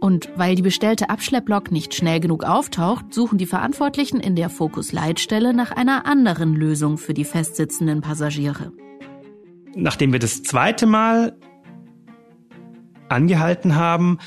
Und 0.00 0.30
weil 0.36 0.54
die 0.54 0.62
bestellte 0.62 1.10
Abschlepplok 1.10 1.70
nicht 1.70 1.94
schnell 1.94 2.20
genug 2.20 2.44
auftaucht, 2.44 3.12
suchen 3.12 3.36
die 3.36 3.46
Verantwortlichen 3.46 4.18
in 4.18 4.34
der 4.34 4.48
Fokus-Leitstelle 4.48 5.52
nach 5.52 5.72
einer 5.72 6.06
anderen 6.06 6.54
Lösung 6.54 6.96
für 6.96 7.12
die 7.12 7.24
festsitzenden 7.24 8.00
Passagiere. 8.00 8.72
Nachdem 9.74 10.12
wir 10.12 10.18
das 10.18 10.42
zweite 10.42 10.86
Mal 10.86 11.36
angehalten 13.10 13.76
haben, 13.76 14.18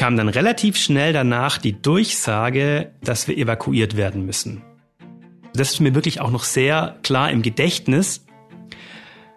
kam 0.00 0.16
dann 0.16 0.30
relativ 0.30 0.78
schnell 0.78 1.12
danach 1.12 1.58
die 1.58 1.82
Durchsage, 1.82 2.92
dass 3.02 3.28
wir 3.28 3.36
evakuiert 3.36 3.98
werden 3.98 4.24
müssen. 4.24 4.62
Das 5.52 5.72
ist 5.72 5.80
mir 5.80 5.94
wirklich 5.94 6.22
auch 6.22 6.30
noch 6.30 6.44
sehr 6.44 6.96
klar 7.02 7.30
im 7.30 7.42
Gedächtnis, 7.42 8.24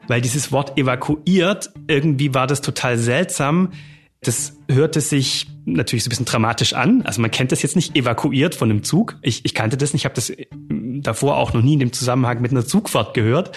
weil 0.08 0.22
dieses 0.22 0.54
Wort 0.54 0.78
evakuiert, 0.78 1.74
irgendwie 1.90 2.34
war 2.34 2.48
das 2.48 2.62
total 2.62 2.98
seltsam. 2.98 3.74
Das 4.22 4.56
hörte 4.72 5.02
sich 5.02 5.48
natürlich 5.66 6.06
so 6.06 6.08
ein 6.08 6.12
bisschen 6.12 6.28
dramatisch 6.28 6.72
an. 6.72 7.02
Also 7.02 7.20
man 7.20 7.30
kennt 7.30 7.52
das 7.52 7.62
jetzt 7.62 7.76
nicht 7.76 7.98
evakuiert 7.98 8.56
von 8.56 8.70
einem 8.70 8.84
Zug. 8.84 9.18
Ich, 9.22 9.44
ich 9.44 9.54
kannte 9.54 9.76
das 9.76 9.92
nicht, 9.92 10.04
ich 10.04 10.06
habe 10.06 10.16
das 10.16 10.32
davor 10.70 11.36
auch 11.36 11.52
noch 11.52 11.62
nie 11.62 11.74
in 11.74 11.80
dem 11.80 11.92
Zusammenhang 11.92 12.40
mit 12.40 12.52
einer 12.52 12.66
Zugfahrt 12.66 13.14
gehört. 13.14 13.54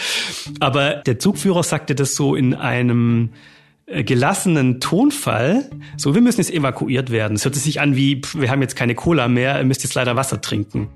Aber 0.58 0.96
der 1.06 1.20
Zugführer 1.20 1.62
sagte 1.62 1.94
das 1.94 2.16
so 2.16 2.34
in 2.34 2.52
einem 2.52 3.30
gelassenen 3.86 4.80
Tonfall. 4.80 5.70
So, 5.96 6.14
wir 6.14 6.20
müssen 6.20 6.40
jetzt 6.40 6.52
evakuiert 6.52 7.10
werden. 7.10 7.34
Es 7.34 7.44
hört 7.44 7.54
sich 7.54 7.80
an 7.80 7.96
wie, 7.96 8.20
wir 8.34 8.50
haben 8.50 8.62
jetzt 8.62 8.76
keine 8.76 8.94
Cola 8.94 9.28
mehr, 9.28 9.58
ihr 9.58 9.64
müsst 9.64 9.84
jetzt 9.84 9.94
leider 9.94 10.16
Wasser 10.16 10.40
trinken. 10.40 10.88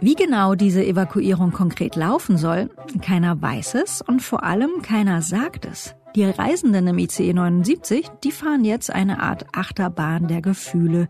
Wie 0.00 0.14
genau 0.14 0.54
diese 0.54 0.84
Evakuierung 0.84 1.50
konkret 1.50 1.96
laufen 1.96 2.38
soll, 2.38 2.70
keiner 3.02 3.42
weiß 3.42 3.74
es 3.74 4.00
und 4.00 4.22
vor 4.22 4.44
allem 4.44 4.80
keiner 4.80 5.22
sagt 5.22 5.66
es. 5.66 5.96
Die 6.14 6.24
Reisenden 6.24 6.86
im 6.86 6.98
ICE 6.98 7.32
79, 7.32 8.08
die 8.24 8.30
fahren 8.30 8.64
jetzt 8.64 8.92
eine 8.92 9.20
Art 9.20 9.46
Achterbahn 9.52 10.28
der 10.28 10.40
Gefühle. 10.40 11.08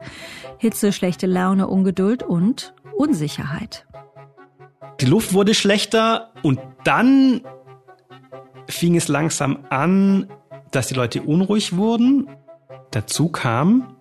Hitze, 0.58 0.92
schlechte 0.92 1.26
Laune, 1.26 1.68
Ungeduld 1.68 2.22
und 2.22 2.74
Unsicherheit. 2.96 3.86
Die 5.00 5.06
Luft 5.06 5.32
wurde 5.34 5.54
schlechter 5.54 6.32
und 6.42 6.58
dann 6.82 7.42
fing 8.68 8.96
es 8.96 9.08
langsam 9.08 9.64
an, 9.70 10.28
dass 10.70 10.88
die 10.88 10.94
Leute 10.94 11.22
unruhig 11.22 11.76
wurden. 11.76 12.28
Dazu 12.90 13.28
kam, 13.28 13.96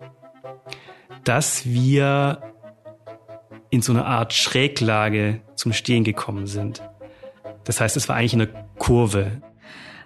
dass 1.23 1.65
wir 1.65 2.41
in 3.69 3.81
so 3.81 3.91
eine 3.91 4.05
Art 4.05 4.33
Schräglage 4.33 5.41
zum 5.55 5.73
Stehen 5.73 6.03
gekommen 6.03 6.47
sind. 6.47 6.81
Das 7.63 7.81
heißt, 7.81 7.97
es 7.97 8.07
war 8.07 8.15
eigentlich 8.15 8.33
eine 8.33 8.49
Kurve. 8.77 9.41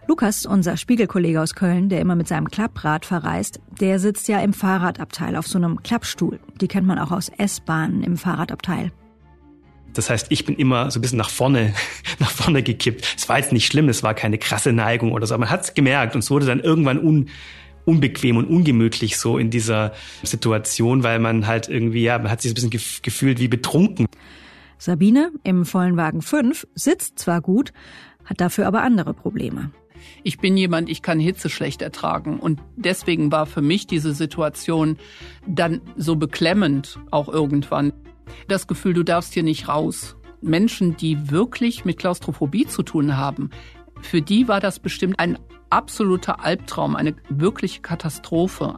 Lukas, 0.08 0.45
unser 0.47 0.78
Spiegelkollege 0.78 1.39
aus 1.39 1.54
Köln, 1.54 1.89
der 1.89 2.02
immer 2.02 2.15
mit 2.15 2.28
seinem 2.28 2.50
Klapprad 2.50 3.06
verreist, 3.06 3.60
der 3.80 4.00
sitzt 4.00 4.28
ja 4.28 4.39
im 4.39 4.52
Fahrradabteil 4.52 5.36
auf 5.36 5.47
so 5.47 5.60
einem 5.60 5.84
Klappstuhl. 5.84 6.39
Die 6.60 6.67
kennt 6.67 6.88
man 6.88 6.97
auch 6.97 7.12
aus 7.12 7.30
S-Bahnen 7.30 8.04
im 8.04 8.17
Fahrradabteil. 8.17 8.91
Das 9.93 10.10
heißt, 10.10 10.27
ich 10.30 10.45
bin 10.45 10.56
immer 10.56 10.91
so 10.91 10.99
ein 10.99 11.01
bisschen 11.01 11.17
nach 11.17 11.30
vorne, 11.30 11.73
nach 12.19 12.32
vorne 12.32 12.63
gekippt. 12.63 13.15
Es 13.17 13.27
war 13.30 13.38
jetzt 13.38 13.51
nicht 13.51 13.65
schlimm, 13.65 13.89
es 13.89 14.04
war 14.04 14.13
keine 14.13 14.38
krasse 14.38 14.71
Neigung 14.71 15.12
oder 15.12 15.27
so. 15.27 15.38
Man 15.38 15.49
hat 15.49 15.63
es 15.63 15.73
gemerkt 15.73 16.15
und 16.15 16.19
es 16.19 16.32
wurde 16.32 16.45
dann 16.45 16.60
irgendwann 16.60 16.99
un, 16.99 17.30
unbequem 17.86 18.38
und 18.38 18.45
ungemütlich 18.45 19.17
so 19.17 19.38
in 19.38 19.49
dieser 19.49 19.93
Situation, 20.23 21.04
weil 21.04 21.19
man 21.19 21.47
halt 21.47 21.67
irgendwie, 21.67 22.04
ja, 22.04 22.17
man 22.17 22.32
hat 22.32 22.41
sich 22.41 22.51
ein 22.51 22.56
bisschen 22.56 23.01
gefühlt 23.01 23.39
wie 23.39 23.47
betrunken. 23.47 24.08
Sabine 24.77 25.32
im 25.43 25.65
vollen 25.65 25.97
Wagen 25.97 26.21
5 26.21 26.67
sitzt 26.73 27.19
zwar 27.19 27.41
gut, 27.41 27.71
hat 28.25 28.41
dafür 28.41 28.67
aber 28.67 28.82
andere 28.82 29.13
Probleme. 29.13 29.71
Ich 30.23 30.39
bin 30.39 30.58
jemand, 30.58 30.89
ich 30.89 31.01
kann 31.01 31.19
Hitze 31.19 31.49
schlecht 31.49 31.82
ertragen. 31.82 32.39
Und 32.39 32.60
deswegen 32.75 33.32
war 33.32 33.45
für 33.45 33.62
mich 33.62 33.88
diese 33.88 34.13
Situation 34.13 34.97
dann 35.47 35.82
so 35.97 36.15
beklemmend 36.15 36.99
auch 37.12 37.30
irgendwann. 37.30 37.93
Das 38.48 38.67
Gefühl, 38.67 38.94
du 38.94 39.04
darfst 39.04 39.34
hier 39.34 39.44
nicht 39.44 39.67
raus. 39.67 40.15
Menschen, 40.41 40.98
die 40.98 41.32
wirklich 41.32 41.86
mit 41.86 41.98
Klaustrophobie 41.98 42.65
zu 42.65 42.84
tun 42.84 43.17
haben, 43.17 43.50
für 44.02 44.22
die 44.22 44.48
war 44.48 44.60
das 44.60 44.80
bestimmt 44.80 45.20
ein 45.20 45.38
absoluter 45.70 46.44
Albtraum, 46.44 46.96
eine 46.96 47.15
wirkliche 47.30 47.82
Katastrophe. 47.82 48.76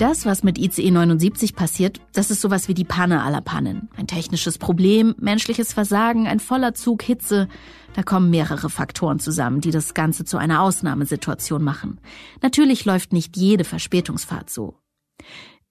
Das, 0.00 0.24
was 0.24 0.42
mit 0.42 0.56
ICE 0.56 0.90
79 0.90 1.54
passiert, 1.54 2.00
das 2.14 2.30
ist 2.30 2.40
sowas 2.40 2.68
wie 2.68 2.74
die 2.74 2.84
Panne 2.84 3.22
aller 3.22 3.42
Pannen. 3.42 3.90
Ein 3.98 4.06
technisches 4.06 4.56
Problem, 4.56 5.14
menschliches 5.18 5.74
Versagen, 5.74 6.26
ein 6.26 6.40
voller 6.40 6.72
Zug, 6.72 7.02
Hitze. 7.02 7.48
Da 7.92 8.02
kommen 8.02 8.30
mehrere 8.30 8.70
Faktoren 8.70 9.18
zusammen, 9.18 9.60
die 9.60 9.70
das 9.70 9.92
Ganze 9.92 10.24
zu 10.24 10.38
einer 10.38 10.62
Ausnahmesituation 10.62 11.62
machen. 11.62 12.00
Natürlich 12.40 12.86
läuft 12.86 13.12
nicht 13.12 13.36
jede 13.36 13.64
Verspätungsfahrt 13.64 14.48
so. 14.48 14.78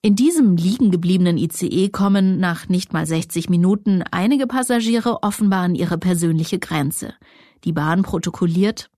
In 0.02 0.16
diesem 0.16 0.56
liegen 0.56 0.92
gebliebenen 0.92 1.38
ICE 1.38 1.90
kommen 1.90 2.40
nach 2.40 2.70
nicht 2.70 2.94
mal 2.94 3.06
60 3.06 3.50
Minuten 3.50 4.02
einige 4.12 4.48
Passagiere 4.48 5.24
offenbar 5.24 5.64
an 5.64 5.76
ihre 5.76 5.98
persönliche 5.98 6.58
Grenze. 6.58 7.16
Die 7.66 7.74
Bahn 7.74 8.04
protokolliert 8.04 8.90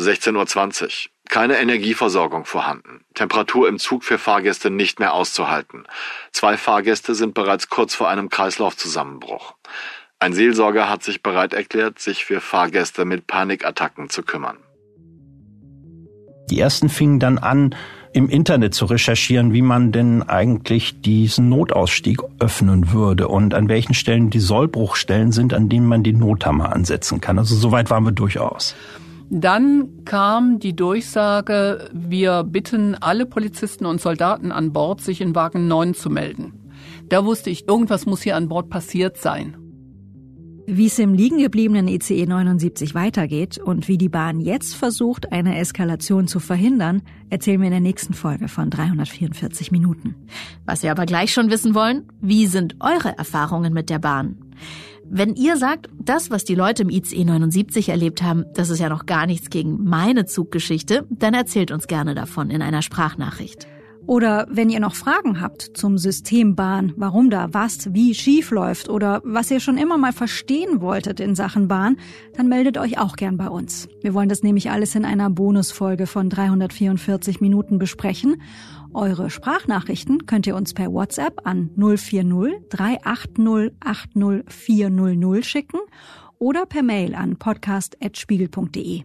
16.20 0.00 0.82
Uhr. 0.82 1.10
Keine 1.28 1.60
Energieversorgung 1.60 2.44
vorhanden. 2.44 3.04
Temperatur 3.14 3.68
im 3.68 3.78
Zug 3.78 4.02
für 4.02 4.18
Fahrgäste 4.18 4.68
nicht 4.68 4.98
mehr 4.98 5.14
auszuhalten. 5.14 5.84
Zwei 6.32 6.56
Fahrgäste 6.56 7.14
sind 7.14 7.32
bereits 7.34 7.68
kurz 7.68 7.94
vor 7.94 8.08
einem 8.08 8.30
Kreislaufzusammenbruch. 8.30 9.54
Ein 10.18 10.32
Seelsorger 10.32 10.90
hat 10.90 11.04
sich 11.04 11.22
bereit 11.22 11.54
erklärt, 11.54 12.00
sich 12.00 12.24
für 12.24 12.40
Fahrgäste 12.40 13.04
mit 13.04 13.28
Panikattacken 13.28 14.08
zu 14.10 14.24
kümmern. 14.24 14.58
Die 16.50 16.58
ersten 16.58 16.88
fingen 16.88 17.20
dann 17.20 17.38
an, 17.38 17.76
im 18.12 18.28
Internet 18.28 18.74
zu 18.74 18.86
recherchieren, 18.86 19.52
wie 19.52 19.62
man 19.62 19.92
denn 19.92 20.22
eigentlich 20.22 21.00
diesen 21.00 21.48
Notausstieg 21.48 22.18
öffnen 22.38 22.92
würde 22.92 23.28
und 23.28 23.54
an 23.54 23.68
welchen 23.68 23.94
Stellen 23.94 24.30
die 24.30 24.40
Sollbruchstellen 24.40 25.32
sind, 25.32 25.54
an 25.54 25.68
denen 25.68 25.86
man 25.86 26.02
die 26.02 26.12
Nothammer 26.12 26.72
ansetzen 26.72 27.20
kann. 27.20 27.38
Also 27.38 27.54
soweit 27.54 27.90
waren 27.90 28.04
wir 28.04 28.12
durchaus. 28.12 28.74
Dann 29.32 30.04
kam 30.04 30.58
die 30.58 30.74
Durchsage, 30.74 31.88
wir 31.92 32.42
bitten 32.42 32.96
alle 32.96 33.26
Polizisten 33.26 33.86
und 33.86 34.00
Soldaten 34.00 34.50
an 34.50 34.72
Bord, 34.72 35.00
sich 35.00 35.20
in 35.20 35.36
Wagen 35.36 35.68
9 35.68 35.94
zu 35.94 36.10
melden. 36.10 36.52
Da 37.08 37.24
wusste 37.24 37.50
ich, 37.50 37.68
irgendwas 37.68 38.06
muss 38.06 38.22
hier 38.22 38.34
an 38.34 38.48
Bord 38.48 38.70
passiert 38.70 39.18
sein. 39.18 39.56
Wie 40.66 40.86
es 40.86 40.98
im 40.98 41.14
liegen 41.14 41.38
gebliebenen 41.38 41.88
ICE 41.88 42.26
79 42.26 42.94
weitergeht 42.94 43.58
und 43.58 43.88
wie 43.88 43.98
die 43.98 44.08
Bahn 44.08 44.40
jetzt 44.40 44.74
versucht, 44.74 45.32
eine 45.32 45.58
Eskalation 45.58 46.26
zu 46.28 46.40
verhindern, 46.40 47.02
erzählen 47.28 47.60
wir 47.60 47.66
in 47.66 47.72
der 47.72 47.80
nächsten 47.80 48.14
Folge 48.14 48.48
von 48.48 48.70
344 48.70 49.72
Minuten. 49.72 50.14
Was 50.66 50.82
wir 50.82 50.90
aber 50.90 51.06
gleich 51.06 51.32
schon 51.32 51.50
wissen 51.50 51.74
wollen, 51.74 52.04
wie 52.20 52.46
sind 52.46 52.76
eure 52.80 53.16
Erfahrungen 53.16 53.72
mit 53.72 53.90
der 53.90 53.98
Bahn? 53.98 54.36
Wenn 55.04 55.34
ihr 55.34 55.56
sagt, 55.56 55.88
das, 55.98 56.30
was 56.30 56.44
die 56.44 56.54
Leute 56.54 56.82
im 56.82 56.90
ICE 56.90 57.24
79 57.24 57.88
erlebt 57.88 58.22
haben, 58.22 58.44
das 58.54 58.70
ist 58.70 58.78
ja 58.78 58.88
noch 58.88 59.06
gar 59.06 59.26
nichts 59.26 59.50
gegen 59.50 59.82
meine 59.82 60.24
Zuggeschichte, 60.24 61.04
dann 61.10 61.34
erzählt 61.34 61.72
uns 61.72 61.88
gerne 61.88 62.14
davon 62.14 62.50
in 62.50 62.62
einer 62.62 62.82
Sprachnachricht. 62.82 63.66
Oder 64.10 64.48
wenn 64.50 64.70
ihr 64.70 64.80
noch 64.80 64.96
Fragen 64.96 65.40
habt 65.40 65.70
zum 65.74 65.96
System 65.96 66.56
Bahn, 66.56 66.92
warum 66.96 67.30
da 67.30 67.54
was 67.54 67.94
wie 67.94 68.12
schief 68.12 68.50
läuft 68.50 68.88
oder 68.88 69.22
was 69.22 69.52
ihr 69.52 69.60
schon 69.60 69.78
immer 69.78 69.98
mal 69.98 70.12
verstehen 70.12 70.80
wolltet 70.80 71.20
in 71.20 71.36
Sachen 71.36 71.68
Bahn, 71.68 71.96
dann 72.34 72.48
meldet 72.48 72.76
euch 72.76 72.98
auch 72.98 73.14
gern 73.14 73.36
bei 73.36 73.46
uns. 73.46 73.88
Wir 74.02 74.12
wollen 74.12 74.28
das 74.28 74.42
nämlich 74.42 74.72
alles 74.72 74.96
in 74.96 75.04
einer 75.04 75.30
Bonusfolge 75.30 76.08
von 76.08 76.28
344 76.28 77.40
Minuten 77.40 77.78
besprechen 77.78 78.42
eure 78.92 79.30
Sprachnachrichten 79.30 80.26
könnt 80.26 80.48
ihr 80.48 80.56
uns 80.56 80.74
per 80.74 80.92
WhatsApp 80.92 81.42
an 81.46 81.70
040 81.76 82.68
380 82.68 83.74
80 83.78 84.44
400 84.48 85.44
schicken 85.44 85.78
oder 86.40 86.66
per 86.66 86.82
Mail 86.82 87.14
an 87.14 87.36
podcast.spiegel.de. 87.36 89.04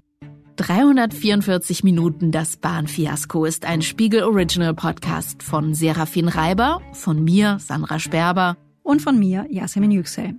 344 0.55 1.83
Minuten 1.83 2.31
das 2.31 2.55
Bahnfiasko 2.55 3.43
ist 3.43 3.65
ein 3.65 3.81
Spiegel 3.81 4.23
Original 4.23 4.73
Podcast 4.73 5.43
von 5.43 5.73
Serafin 5.73 6.29
Reiber, 6.29 6.81
von 6.93 7.23
mir 7.23 7.57
Sandra 7.59 7.99
Sperber 7.99 8.55
und 8.81 9.01
von 9.01 9.19
mir 9.19 9.45
Yasemin 9.49 9.91
Yüksel. 9.91 10.35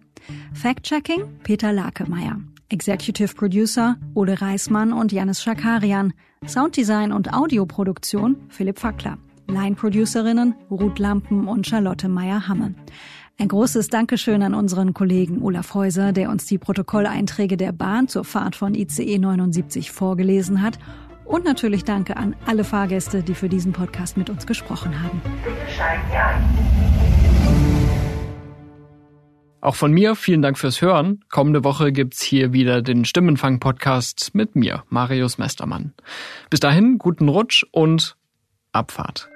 Fact-Checking 0.54 1.40
Peter 1.42 1.70
Lakemeyer. 1.70 2.40
Executive 2.70 3.34
Producer 3.34 3.96
Ole 4.14 4.40
Reismann 4.40 4.94
und 4.94 5.12
Janis 5.12 5.42
Schakarian. 5.42 6.14
Sounddesign 6.46 7.12
und 7.12 7.34
Audioproduktion 7.34 8.36
Philipp 8.48 8.78
Fackler. 8.78 9.18
Line-Producerinnen 9.48 10.54
Ruth 10.70 10.98
Lampen 10.98 11.46
und 11.46 11.66
Charlotte 11.66 12.08
Meyer-Hamme. 12.08 12.74
Ein 13.38 13.48
großes 13.48 13.88
Dankeschön 13.88 14.42
an 14.42 14.54
unseren 14.54 14.94
Kollegen 14.94 15.42
Olaf 15.42 15.74
Häuser, 15.74 16.12
der 16.12 16.30
uns 16.30 16.46
die 16.46 16.56
Protokolleinträge 16.56 17.58
der 17.58 17.72
Bahn 17.72 18.08
zur 18.08 18.24
Fahrt 18.24 18.56
von 18.56 18.74
ICE 18.74 19.18
79 19.18 19.90
vorgelesen 19.90 20.62
hat. 20.62 20.78
Und 21.26 21.44
natürlich 21.44 21.84
danke 21.84 22.16
an 22.16 22.34
alle 22.46 22.64
Fahrgäste, 22.64 23.22
die 23.22 23.34
für 23.34 23.50
diesen 23.50 23.72
Podcast 23.72 24.16
mit 24.16 24.30
uns 24.30 24.46
gesprochen 24.46 25.02
haben. 25.02 25.20
Bitte 25.44 25.56
steigen 25.74 26.02
Sie 26.10 26.16
ein. 26.16 26.42
Auch 29.60 29.74
von 29.74 29.92
mir 29.92 30.14
vielen 30.14 30.40
Dank 30.40 30.56
fürs 30.56 30.80
Hören. 30.80 31.22
Kommende 31.28 31.62
Woche 31.62 31.92
gibt's 31.92 32.22
hier 32.22 32.54
wieder 32.54 32.80
den 32.80 33.04
Stimmenfang-Podcast 33.04 34.30
mit 34.32 34.56
mir, 34.56 34.84
Marius 34.88 35.36
Mestermann. 35.36 35.92
Bis 36.48 36.60
dahin, 36.60 36.96
guten 36.96 37.28
Rutsch 37.28 37.66
und 37.70 38.16
Abfahrt. 38.72 39.28